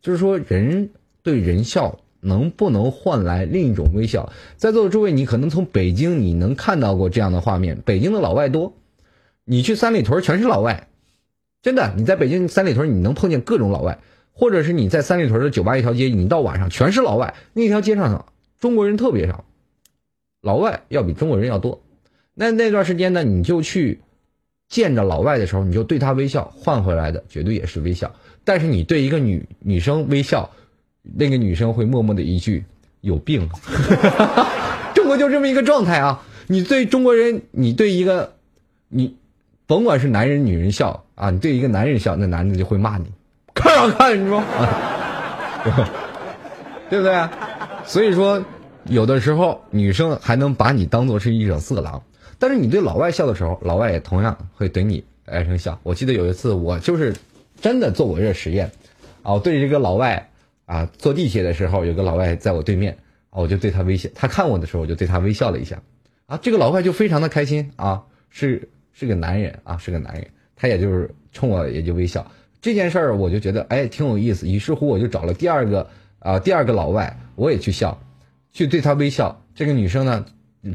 [0.00, 0.90] 就是说人
[1.22, 2.00] 对人笑。
[2.24, 4.32] 能不能换来另一种微笑？
[4.56, 8.74] 在座的诸位，你可能从北京你能看到过这样的画面：北京的老外多，
[9.44, 10.86] 你去三里屯全是老外，
[11.62, 11.92] 真的。
[11.96, 13.98] 你在北京三里屯，你能碰见各种老外，
[14.30, 18.24] 或者是你在三里屯的酒吧一条街，你到晚上全是老外，那条街上
[18.60, 19.44] 中国人特别少，
[20.42, 21.82] 老外要比中国人要多。
[22.34, 24.00] 那那段时间呢，你就去
[24.68, 28.12] 见着老外的时候，你就对他微笑，换回来的绝对也是微笑。
[28.44, 30.50] 但是你对一个女女生微笑。
[31.16, 32.64] 那个女生会默默的一句
[33.02, 33.50] ：“有病。
[34.94, 36.22] ”中国就这么一个状态啊！
[36.46, 38.34] 你对中国人，你对一个
[38.88, 39.16] 你，
[39.66, 43.06] 甭管是男人女人笑啊，你对一个男人笑，那男的就会骂你，
[43.52, 44.24] 看啥看？
[44.24, 44.40] 你说，
[46.88, 47.28] 对不对？
[47.84, 48.40] 所以说，
[48.84, 52.00] 有的时候女生还能把你当做是一种色狼，
[52.42, 55.78] 但是你对老外笑的时候，老外也同样会对你爱声笑。
[55.84, 57.14] 我记得有一次，我就是
[57.60, 58.72] 真的做过这实验
[59.22, 60.28] 啊，我对这个老外。
[60.64, 62.96] 啊，坐地铁的时候，有个老外在我对面，
[63.30, 64.08] 我就对他微笑。
[64.14, 65.82] 他看我的时候，我就对他微笑了一下。
[66.26, 70.26] 啊，这个老外就非常的开心啊，是是个男人啊，是个男人，
[70.56, 72.30] 他也就是冲我也就微笑。
[72.62, 74.48] 这件事儿我就觉得哎挺有意思。
[74.48, 75.90] 于是乎，我就找了第二个
[76.20, 78.00] 啊第二个老外，我也去笑，
[78.52, 79.44] 去对他微笑。
[79.54, 80.24] 这个女生呢，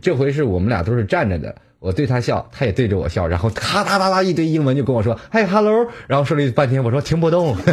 [0.01, 7.55] 这回是我们俩都是站着的，我对她笑，她也对着我笑，然后咔哒哒哒一堆英文就跟我说嗨 hello，然后说了半天，我说听不懂。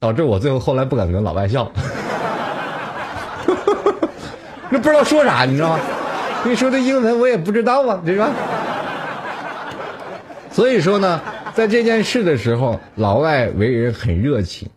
[0.00, 1.70] 导致我最后后来不敢跟老外笑，
[4.68, 5.80] 那不知道说啥，你知道吗？
[6.44, 8.28] 你说的英文我也不知道啊，对吧？
[10.50, 11.20] 所以说呢，
[11.54, 14.68] 在这件事的时候，老外为人很热情，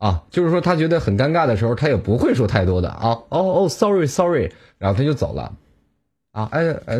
[0.00, 5.52] 啊，就是说他觉得很尴尬的时候，他也不会说太多的啊，哦哦，sorry，sorry，然后他就走了，
[6.32, 6.96] 啊，I I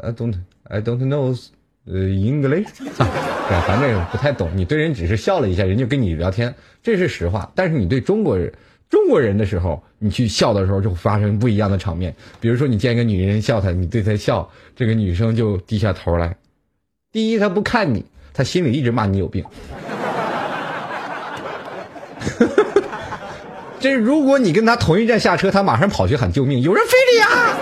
[0.00, 0.34] I don't
[0.64, 1.34] I don't know。
[1.86, 4.50] 呃，English，对，反正不太懂。
[4.54, 7.50] 你对人只是笑了一下，人就跟你聊天，这是实话。
[7.54, 8.52] 但是你对中国人，
[8.90, 12.14] 中国人的时候，你去笑的时候，就会发生不一样的场面。
[12.38, 16.36] 比如说，你见一个女人笑她，你对她笑，这个女生就低下头来。
[17.10, 19.42] 第一，她不看你，她心里一直骂你有病。
[23.80, 27.56] 这如果你跟他同一站下车，他马上跑去喊救命，有人非礼啊！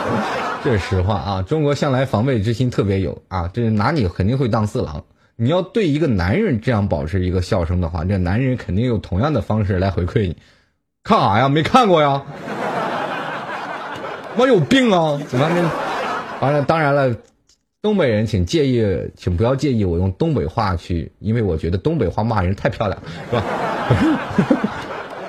[0.64, 5.04] 这是实话啊，中国向来防备之心特别有啊，这拿你肯定会当四郎。
[5.36, 10.36] 你要对一个男人这样保持一个笑声的话，这男人肯定用同样的方式来回馈你。
[11.04, 11.48] 看啥呀？
[11.48, 12.22] 没看过呀？
[14.36, 15.20] 我有病啊！
[15.28, 15.62] 怎么这？
[16.44, 17.14] 完了，当然了，
[17.80, 18.84] 东北人请介意，
[19.16, 23.00] 请不要介意我用东北话去，因为我觉得东北话骂人太漂亮，
[23.30, 23.42] 是吧？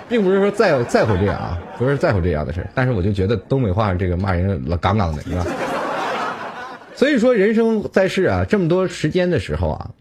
[0.10, 5.46] 并不是说在在乎这样啊，不是在乎这样的事但是我就觉得东北话这个骂人老杠杠的，是吧？
[6.96, 9.92] 所以说，人生在世啊，这么多时间的时候啊，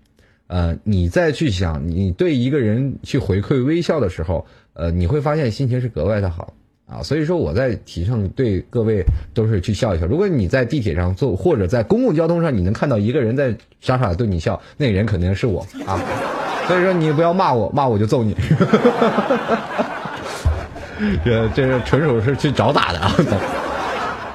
[0.48, 6.54] 呃，你再去想，你对一个人去回馈微笑的时候，呃，你会发现心情是格外的好
[6.86, 7.00] 啊。
[7.04, 10.06] 所以说，我在提倡对各位都是去笑一笑。
[10.06, 16.00] 如果你在地铁上坐，或者在公共交通上，你能看到一个人在傻傻的对你笑，那人肯定是我啊。
[16.66, 18.34] 所以说，你不要骂我，骂我就揍你。
[21.24, 23.14] 这这是纯属是去找打的啊！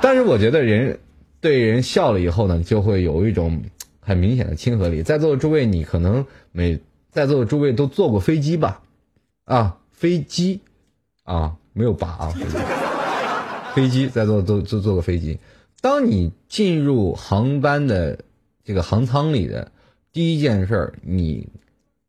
[0.01, 0.97] 但是我觉得人
[1.41, 3.61] 对人笑了以后呢，就会有一种
[3.99, 5.03] 很明显的亲和力。
[5.03, 6.79] 在座的诸位，你可能每
[7.11, 8.81] 在座的诸位都坐过飞机吧？
[9.45, 10.61] 啊，飞机
[11.23, 12.29] 啊，没有吧啊？
[12.29, 12.57] 飞机
[13.75, 15.37] 飞机在座都都坐过飞机。
[15.81, 18.17] 当你进入航班的
[18.63, 19.69] 这个航舱里的
[20.13, 21.47] 第一件事儿，你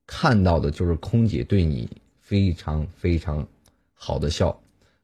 [0.07, 1.89] 看到的就是空姐对你
[2.21, 3.47] 非常非常。
[4.07, 4.55] 好的笑，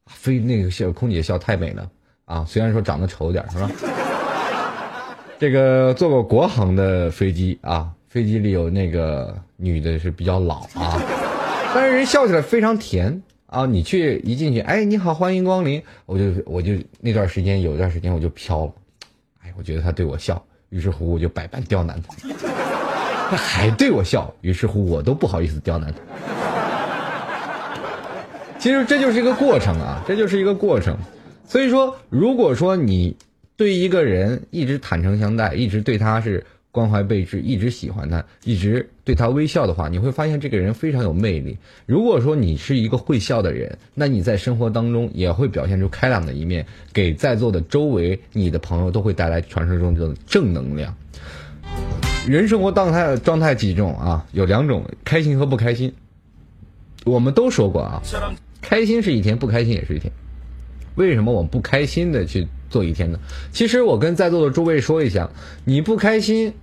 [0.05, 1.89] 飞那个笑，空姐笑太美了
[2.25, 2.45] 啊！
[2.47, 3.67] 虽然说长得丑点是吧？
[5.39, 11.01] 这个坐过国航的飞机啊，飞机里有那个女的是比较老啊，
[11.73, 13.65] 但是人笑起来非常甜啊！
[13.65, 18.71] 你去一进去，哎，你好，欢迎光临，我就我就那段时间有一段时间我就飘了，
[19.43, 20.39] 哎，我觉得她对我笑，
[20.69, 22.13] 于是乎我就百般刁难她，
[23.31, 25.97] 她还对我笑，于是乎我都不好意思刁难她。
[28.61, 30.95] 其实这就是一个过程啊，这就是一个过程。
[31.47, 33.17] 所以说，如果说你
[33.57, 41.57] 对一个人一直坦诚相待，一直对他是关怀备至，一直喜欢他，一直对他微笑的话，你会发现这个人非常有魅力。
[41.87, 50.95] 如果说你是一个会笑的人，那你在生活当中也会表现出开朗的一面，给在座的周围你的朋友都会带来传说中的正能量。
[52.27, 54.23] 人生活状态状态几种啊？
[54.33, 55.91] 有两种，开心和不开心。
[57.03, 57.99] 我们都说过啊。
[58.61, 60.11] 开心是一天，不开心也是一天。
[60.95, 63.19] 为什么我们不开心的去做一天呢？
[63.51, 65.29] 其实我跟在座的诸位说一下，
[65.65, 66.53] 你不开心，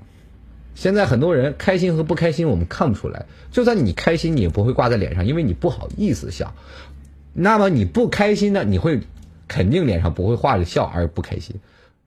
[0.75, 3.25] 现在很多人开心和不开心我们看不出来。
[3.51, 6.55] 就算你开心，你也不会挂在脸上，因为你不好意思笑。
[7.33, 8.65] 那么你不开心呢？
[8.65, 9.01] 你会
[9.49, 11.57] 肯定脸上不会画着笑而不开心。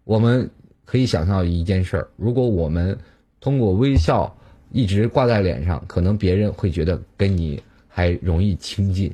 [0.04, 0.50] 我们
[0.86, 2.98] 可以想象一件事儿：如果我们
[3.39, 4.38] 通过微笑
[4.72, 9.12] 一直挂在脸上，可能别人会觉得跟你还容易亲近。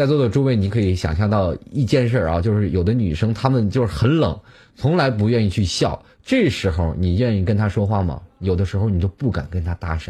[0.00, 4.40] 在座的诸位，你可以想象到一件事啊，就是有的女生她们就是很冷，
[4.74, 6.06] 从来不愿意去笑。
[6.22, 8.22] 这时候你愿意跟她说话吗？
[8.38, 10.08] 有的时候你都不敢跟她搭讪。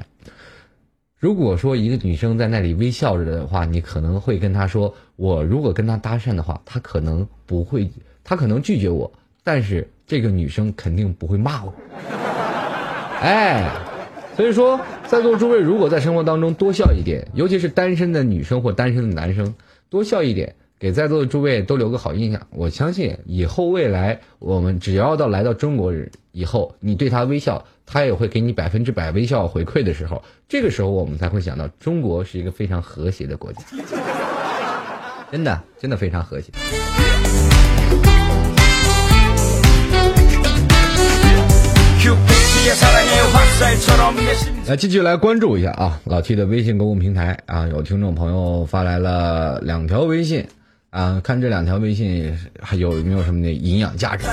[1.19, 7.91] 如果说一个女生在那里微笑着的话，你可能会跟她说：“我如果跟她搭讪的话，她可能不会，
[8.23, 9.13] 她可能拒绝我，
[9.43, 11.75] 但是这个女生肯定不会骂我。”
[13.21, 13.69] 哎，
[14.37, 19.57] 所以说，在座诸位如果在生活当中多笑一点，尤其是单身的女生或单身的男生。
[19.91, 22.47] 多笑一点，给在座的诸位都留个好印象。
[22.51, 33.61] 我相信以后未来，我们只要到来到中国人以后，你对他微笑，他也会给你百分之百微笑回馈的时候，这个时候我们才会想到中国是一个非常和谐的国家。
[35.31, 36.53] 真的，真的非常和谐。
[44.67, 50.47] 来继续来关注一下啊，老 T 的微信公共平台啊，有听众朋友发来了两条微信
[50.91, 54.27] 啊，看这两条微信还有没有什么的营养价值？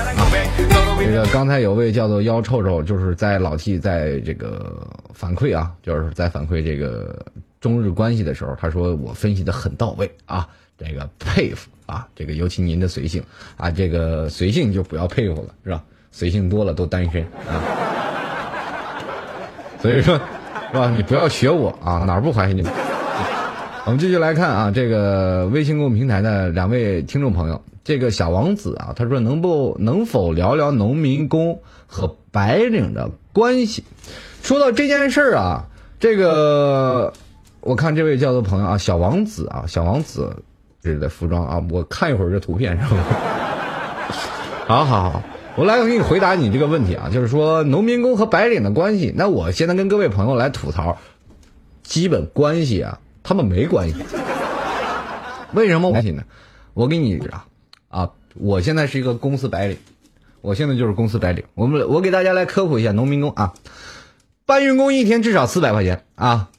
[0.98, 7.24] 这个刚才有位叫做妖臭臭，就是在老 T 在这个反馈啊，就是在反馈这个
[7.62, 13.22] 中日关系的时候，他说我分析的很到位啊，这个佩服啊，这个尤其您的随性
[13.56, 15.82] 啊， 这个随性就不要佩服了是吧？
[16.12, 18.17] 随性多了都单身啊。
[19.80, 20.20] 所以说，
[20.72, 20.92] 是吧？
[20.96, 22.72] 你不要学我啊，哪儿不欢迎你们？
[23.84, 33.84] 我们继续来看啊，这个微信公众平台的两位听众朋友，这个小王子啊，他说能不能否聊聊农民工和白领的关系？
[34.42, 35.64] 说到这件事儿啊，
[36.00, 37.12] 这个
[37.60, 40.42] 我看这位叫做朋友啊，小王子啊，小王子
[40.82, 43.04] 这的服装啊，我看一会儿这图片是吧？
[44.66, 45.22] 好 好好。
[45.58, 49.12] 我来给你回答你这个问题啊，就是说农民工和白领的关系。
[49.16, 50.98] 那我现在跟各位朋友来吐槽，
[51.82, 53.96] 基本关系啊，他们没关系。
[55.52, 56.22] 为什么关系呢？
[56.74, 57.46] 我给你啊
[57.88, 59.76] 啊，我现在是一个公司白领，
[60.42, 61.42] 我现在就是公司白领。
[61.54, 63.54] 我们我给大家来科普一下农民工啊，
[64.46, 66.50] 搬运工一天至少四百块钱啊，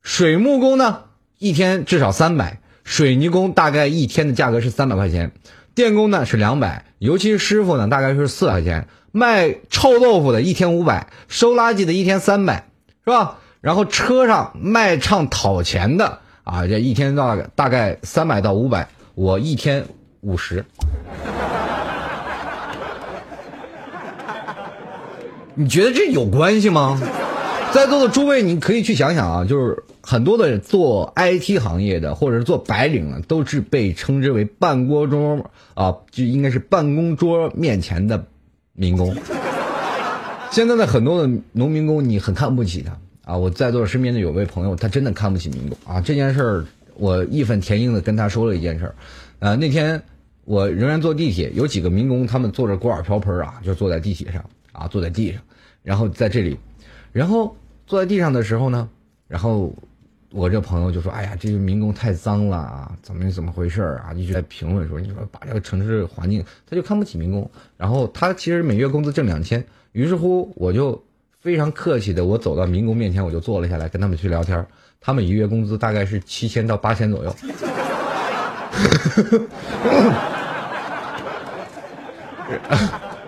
[0.00, 1.00] 水木工呢
[1.38, 5.32] 一天至少三百，水泥工大概一天的价格是三百块钱，
[5.74, 12.66] 电工呢是两百，尤其是师傅呢大概是四块钱，卖臭豆腐的一天五百，收垃圾的一天三百，
[13.04, 13.38] 是吧？
[13.60, 19.86] 然后车上卖唱讨钱的啊，这一天大概大概三百到五百，我一天
[20.20, 20.64] 五十。
[25.54, 27.00] 你觉得这有关系吗？
[27.72, 38.24] 在座的诸位，你可以去想想啊，就是很多的做 IT 行业的，或者是做白领的，都是被称之为办公桌啊，就应该是办公桌面前的
[38.72, 39.12] 民工。
[40.52, 42.96] 现在的很多的农民工，你很看不起他
[43.32, 43.36] 啊！
[43.36, 46.00] 我在座身边的有位朋友，他真的看不起民工啊！
[46.00, 48.94] 这件事儿，我义愤填膺的跟他说了一件事儿。
[49.40, 50.00] 呃，那天
[50.44, 55.42] 我仍然坐地铁，有几个民工，他们坐着锅碗瓢盆啊，就坐在地铁上啊，坐在地上，
[55.82, 56.56] 然后在这里，
[57.10, 57.56] 然后
[57.88, 58.88] 坐在地上的时候呢，
[59.26, 59.74] 然后
[60.36, 71.02] 我这朋友就说：“哎呀，这个民工太脏了啊，怎么怎么回事啊？”一直在评论说：“你说把这个城市环境，他就看不起民工。”然后他其实每月工资挣两千，于是乎我就
[71.40, 74.66] 非常客气的，我走到民工面前，我就坐了下来，跟他们去聊天。
[75.00, 77.34] 他们一月工资大概是七千到八千左右。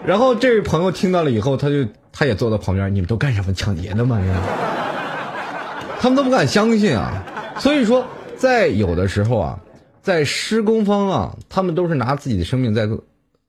[0.04, 4.20] 然后这位朋友听到了以后，他就他也坐到旁边，你们都干什么抢劫的吗？
[6.00, 7.54] 他们都不敢相信啊。
[7.58, 9.60] 所以说，在有的时候啊，
[10.00, 12.88] 在施工方啊，他们都是拿自己的生命在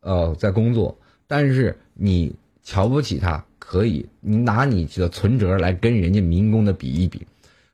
[0.02, 0.97] 呃在工作，
[1.28, 7.26] 但是你瞧不起他，可以，你拿你的存折来跟人家民工的比一比。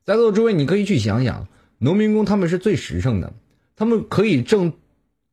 [0.04, 1.48] 在座的诸位，你可以去想想，
[1.78, 3.32] 农民工他们是最实诚的。
[3.78, 4.72] 他们可以挣，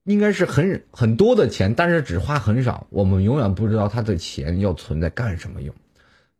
[0.04, 2.86] 应该是很很多的钱，但是只花很少。
[2.90, 5.74] 我们永远不知道他的钱要存在干什么用。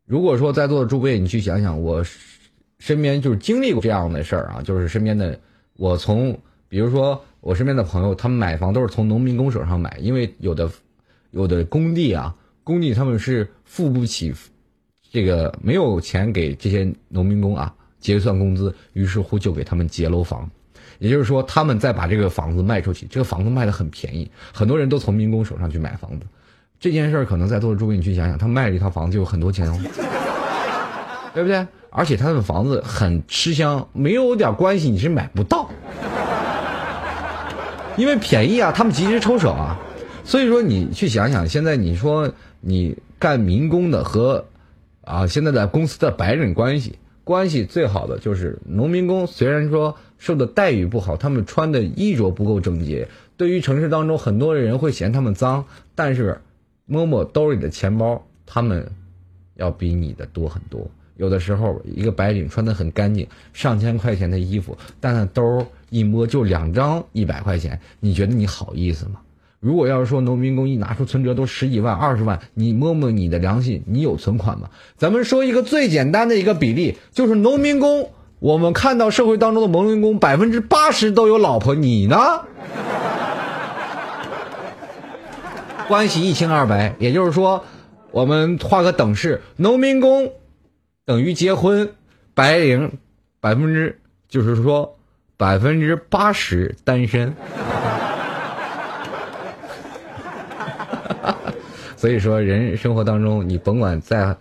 [0.06, 2.02] 如果说在座的诸位，你去想想，我
[2.82, 5.38] 身边就是经历过这样的事儿啊，就是身边的
[5.76, 6.36] 我从，
[6.68, 10.68] 比如说我身边的朋友，他们买房都是从农民工手上买，因为有的
[11.30, 14.34] 有的工地啊，工地他们是付不起
[15.12, 20.50] 这个没有钱给这些农民工啊结算工资，于是乎就给他们结楼房。
[20.98, 26.26] 也就是说，他们再把这个房子卖出去，这个房子卖的很便宜，很多人都从民工手上去买房子。
[26.80, 29.78] 这件事儿可能在座的诸位你去想想，他卖了一套房子就有很多钱哦，
[31.32, 31.64] 对不对？
[31.94, 35.68] 而且他的房子很吃香，没有点关系你是买不到，
[37.96, 39.78] 因为便宜啊，他们及时抽手啊。
[40.24, 44.46] 所以说你去想想，现在你说你干民工的和
[45.02, 46.98] 啊现在的公司的白领关系。
[47.24, 56.40] 关系最好的就是农民工，虽然说受的待遇不好，他们穿的衣着不够整洁，对于城市当中很多人会嫌他们脏，但是
[56.84, 58.90] 摸摸兜里的钱包，他们
[59.54, 60.90] 要比你的多很多。
[61.16, 69.20] 有的时候，一个白领穿的很干净，上千块钱的衣服，但那兜一摸就两张一百块钱，你觉得你好意思吗？
[69.60, 74.70] 如果要是说农民工一拿出存折都十几万、二十万，你摸摸你的良心，你有存款吗？
[74.96, 78.10] 咱们说一个最简单的一个比例，就是农民工，
[78.40, 82.16] 我们看到社会当中的农民工百分之八十都有老婆，你呢？
[85.86, 87.64] 关系一清二白，也就是说，
[88.10, 90.32] 我们画个等式，农民工
[91.04, 91.92] 等于结婚，
[92.32, 92.98] 白领
[93.40, 93.98] 百分之
[94.28, 94.96] 就是说
[95.36, 97.34] 百分之八十单身。
[101.96, 104.36] 所以说，人生活当中，你甭管在，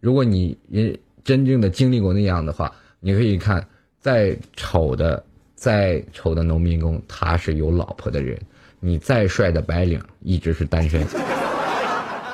[0.00, 3.64] 如果你人真正的经历过那样的话，你可以看，
[4.00, 8.36] 再丑的、再丑的农民工，他是有老婆的人；
[8.80, 11.06] 你再帅的白领，一直是单身。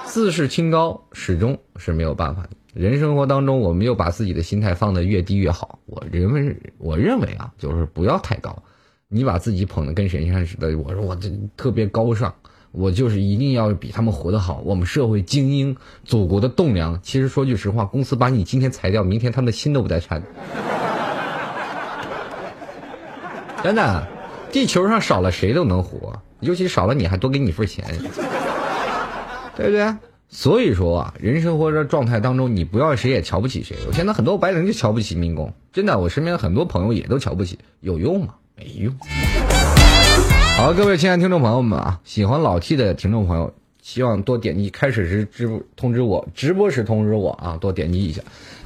[0.07, 2.51] 自视清高，始终是没有办法的。
[2.77, 5.79] 人生活当中，我们又把自己的心态放得越低越好。
[5.87, 8.55] 我认为，我认为啊，就是不要太高。
[9.09, 12.35] 你把自己捧得跟神仙似的，我说我这特别高尚。
[12.72, 14.61] 我就是一定要比他们活得好。
[14.62, 15.74] 我们社会精英，
[16.05, 17.01] 祖国的栋梁。
[17.01, 20.22] 其实说句实话，公司把你今天裁掉，明天他们的心都不带颤。
[23.64, 24.07] 真的，
[24.53, 27.87] 地球上少了谁都能活，尤其少了你还多给你份钱，
[29.57, 29.95] 对不对？
[30.29, 33.77] 所以说啊，人生活的状态当中，你不要谁也瞧不起谁。
[33.87, 38.35] 我现在很多白领就瞧不起民工，真的，我身边很多朋友也都瞧不起，有用吗？
[38.57, 38.93] 没用。
[40.57, 43.53] 好，各位亲爱的听众朋友们啊，喜欢老 T 的听众朋友，
[43.83, 48.22] 希望多点击开始时直播通知我，直播时通知我啊，多点击一下。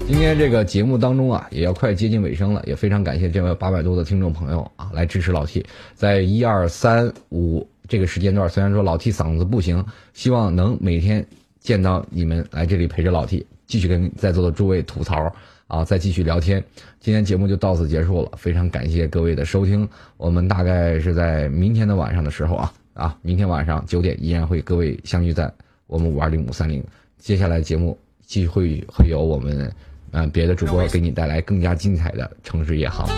[0.06, 5.66] 今天这个节目当中啊，也要快接近尾声了，也非常感谢这位八百多的听众朋友啊，来支持老 T。
[5.94, 9.84] 在一二三五这个时间段，虽然说老 T 嗓子不行，
[10.14, 11.26] 希望能每天
[11.60, 15.32] 见到你们来这里陪着老 T，继续跟在座的诸位吐槽
[15.68, 16.62] 啊，再继续聊天。
[16.98, 19.88] 今天节目就到此结束了，非常感谢各位的收听。
[20.16, 25.52] 我们大概是在明天的晚上的时候啊啊，明天晚上九点依然会各位相聚在
[25.86, 26.82] 我们五二零五三零。
[27.18, 27.96] 接下来节目
[28.26, 29.72] 继续会会有我们。
[30.12, 33.08] 嗯，别的主播给你带来更加精彩的城市夜航。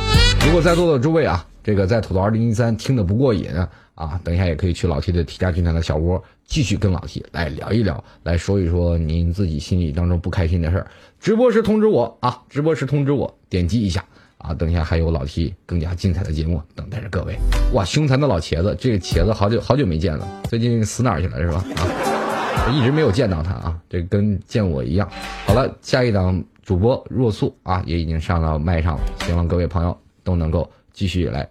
[0.44, 3.48] 如果在座的诸位啊，这个在吐槽二零一三听得不过瘾，
[3.94, 10.86] 啊等一下也可以去老 T 的 T 加军团的小窝，继续跟老 T 来聊一聊，来说一说您自己心里当中不开心的事儿。
[11.20, 14.04] 直播时通知我啊，直播时通知我，点击一下
[14.38, 17.36] 啊，等一下还有老 T 更加精彩的节目等待着各位。
[17.74, 21.64] 哇，凶残的老茄子，这个茄子好久好久没见了，最近死哪儿去了是吧？
[21.76, 25.08] 啊，一直没有见到他啊，这跟见我一样。
[25.46, 26.42] 好了，下一档。
[26.64, 31.46] 主播若素啊，也已经上到麦上了，希望各位朋友都能够继续来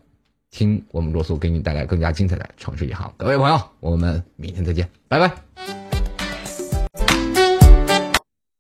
[0.52, 3.12] 听我们罗素给你带来更加精彩的城市一行。
[3.18, 5.81] 各位朋友，我们明天再见，拜拜。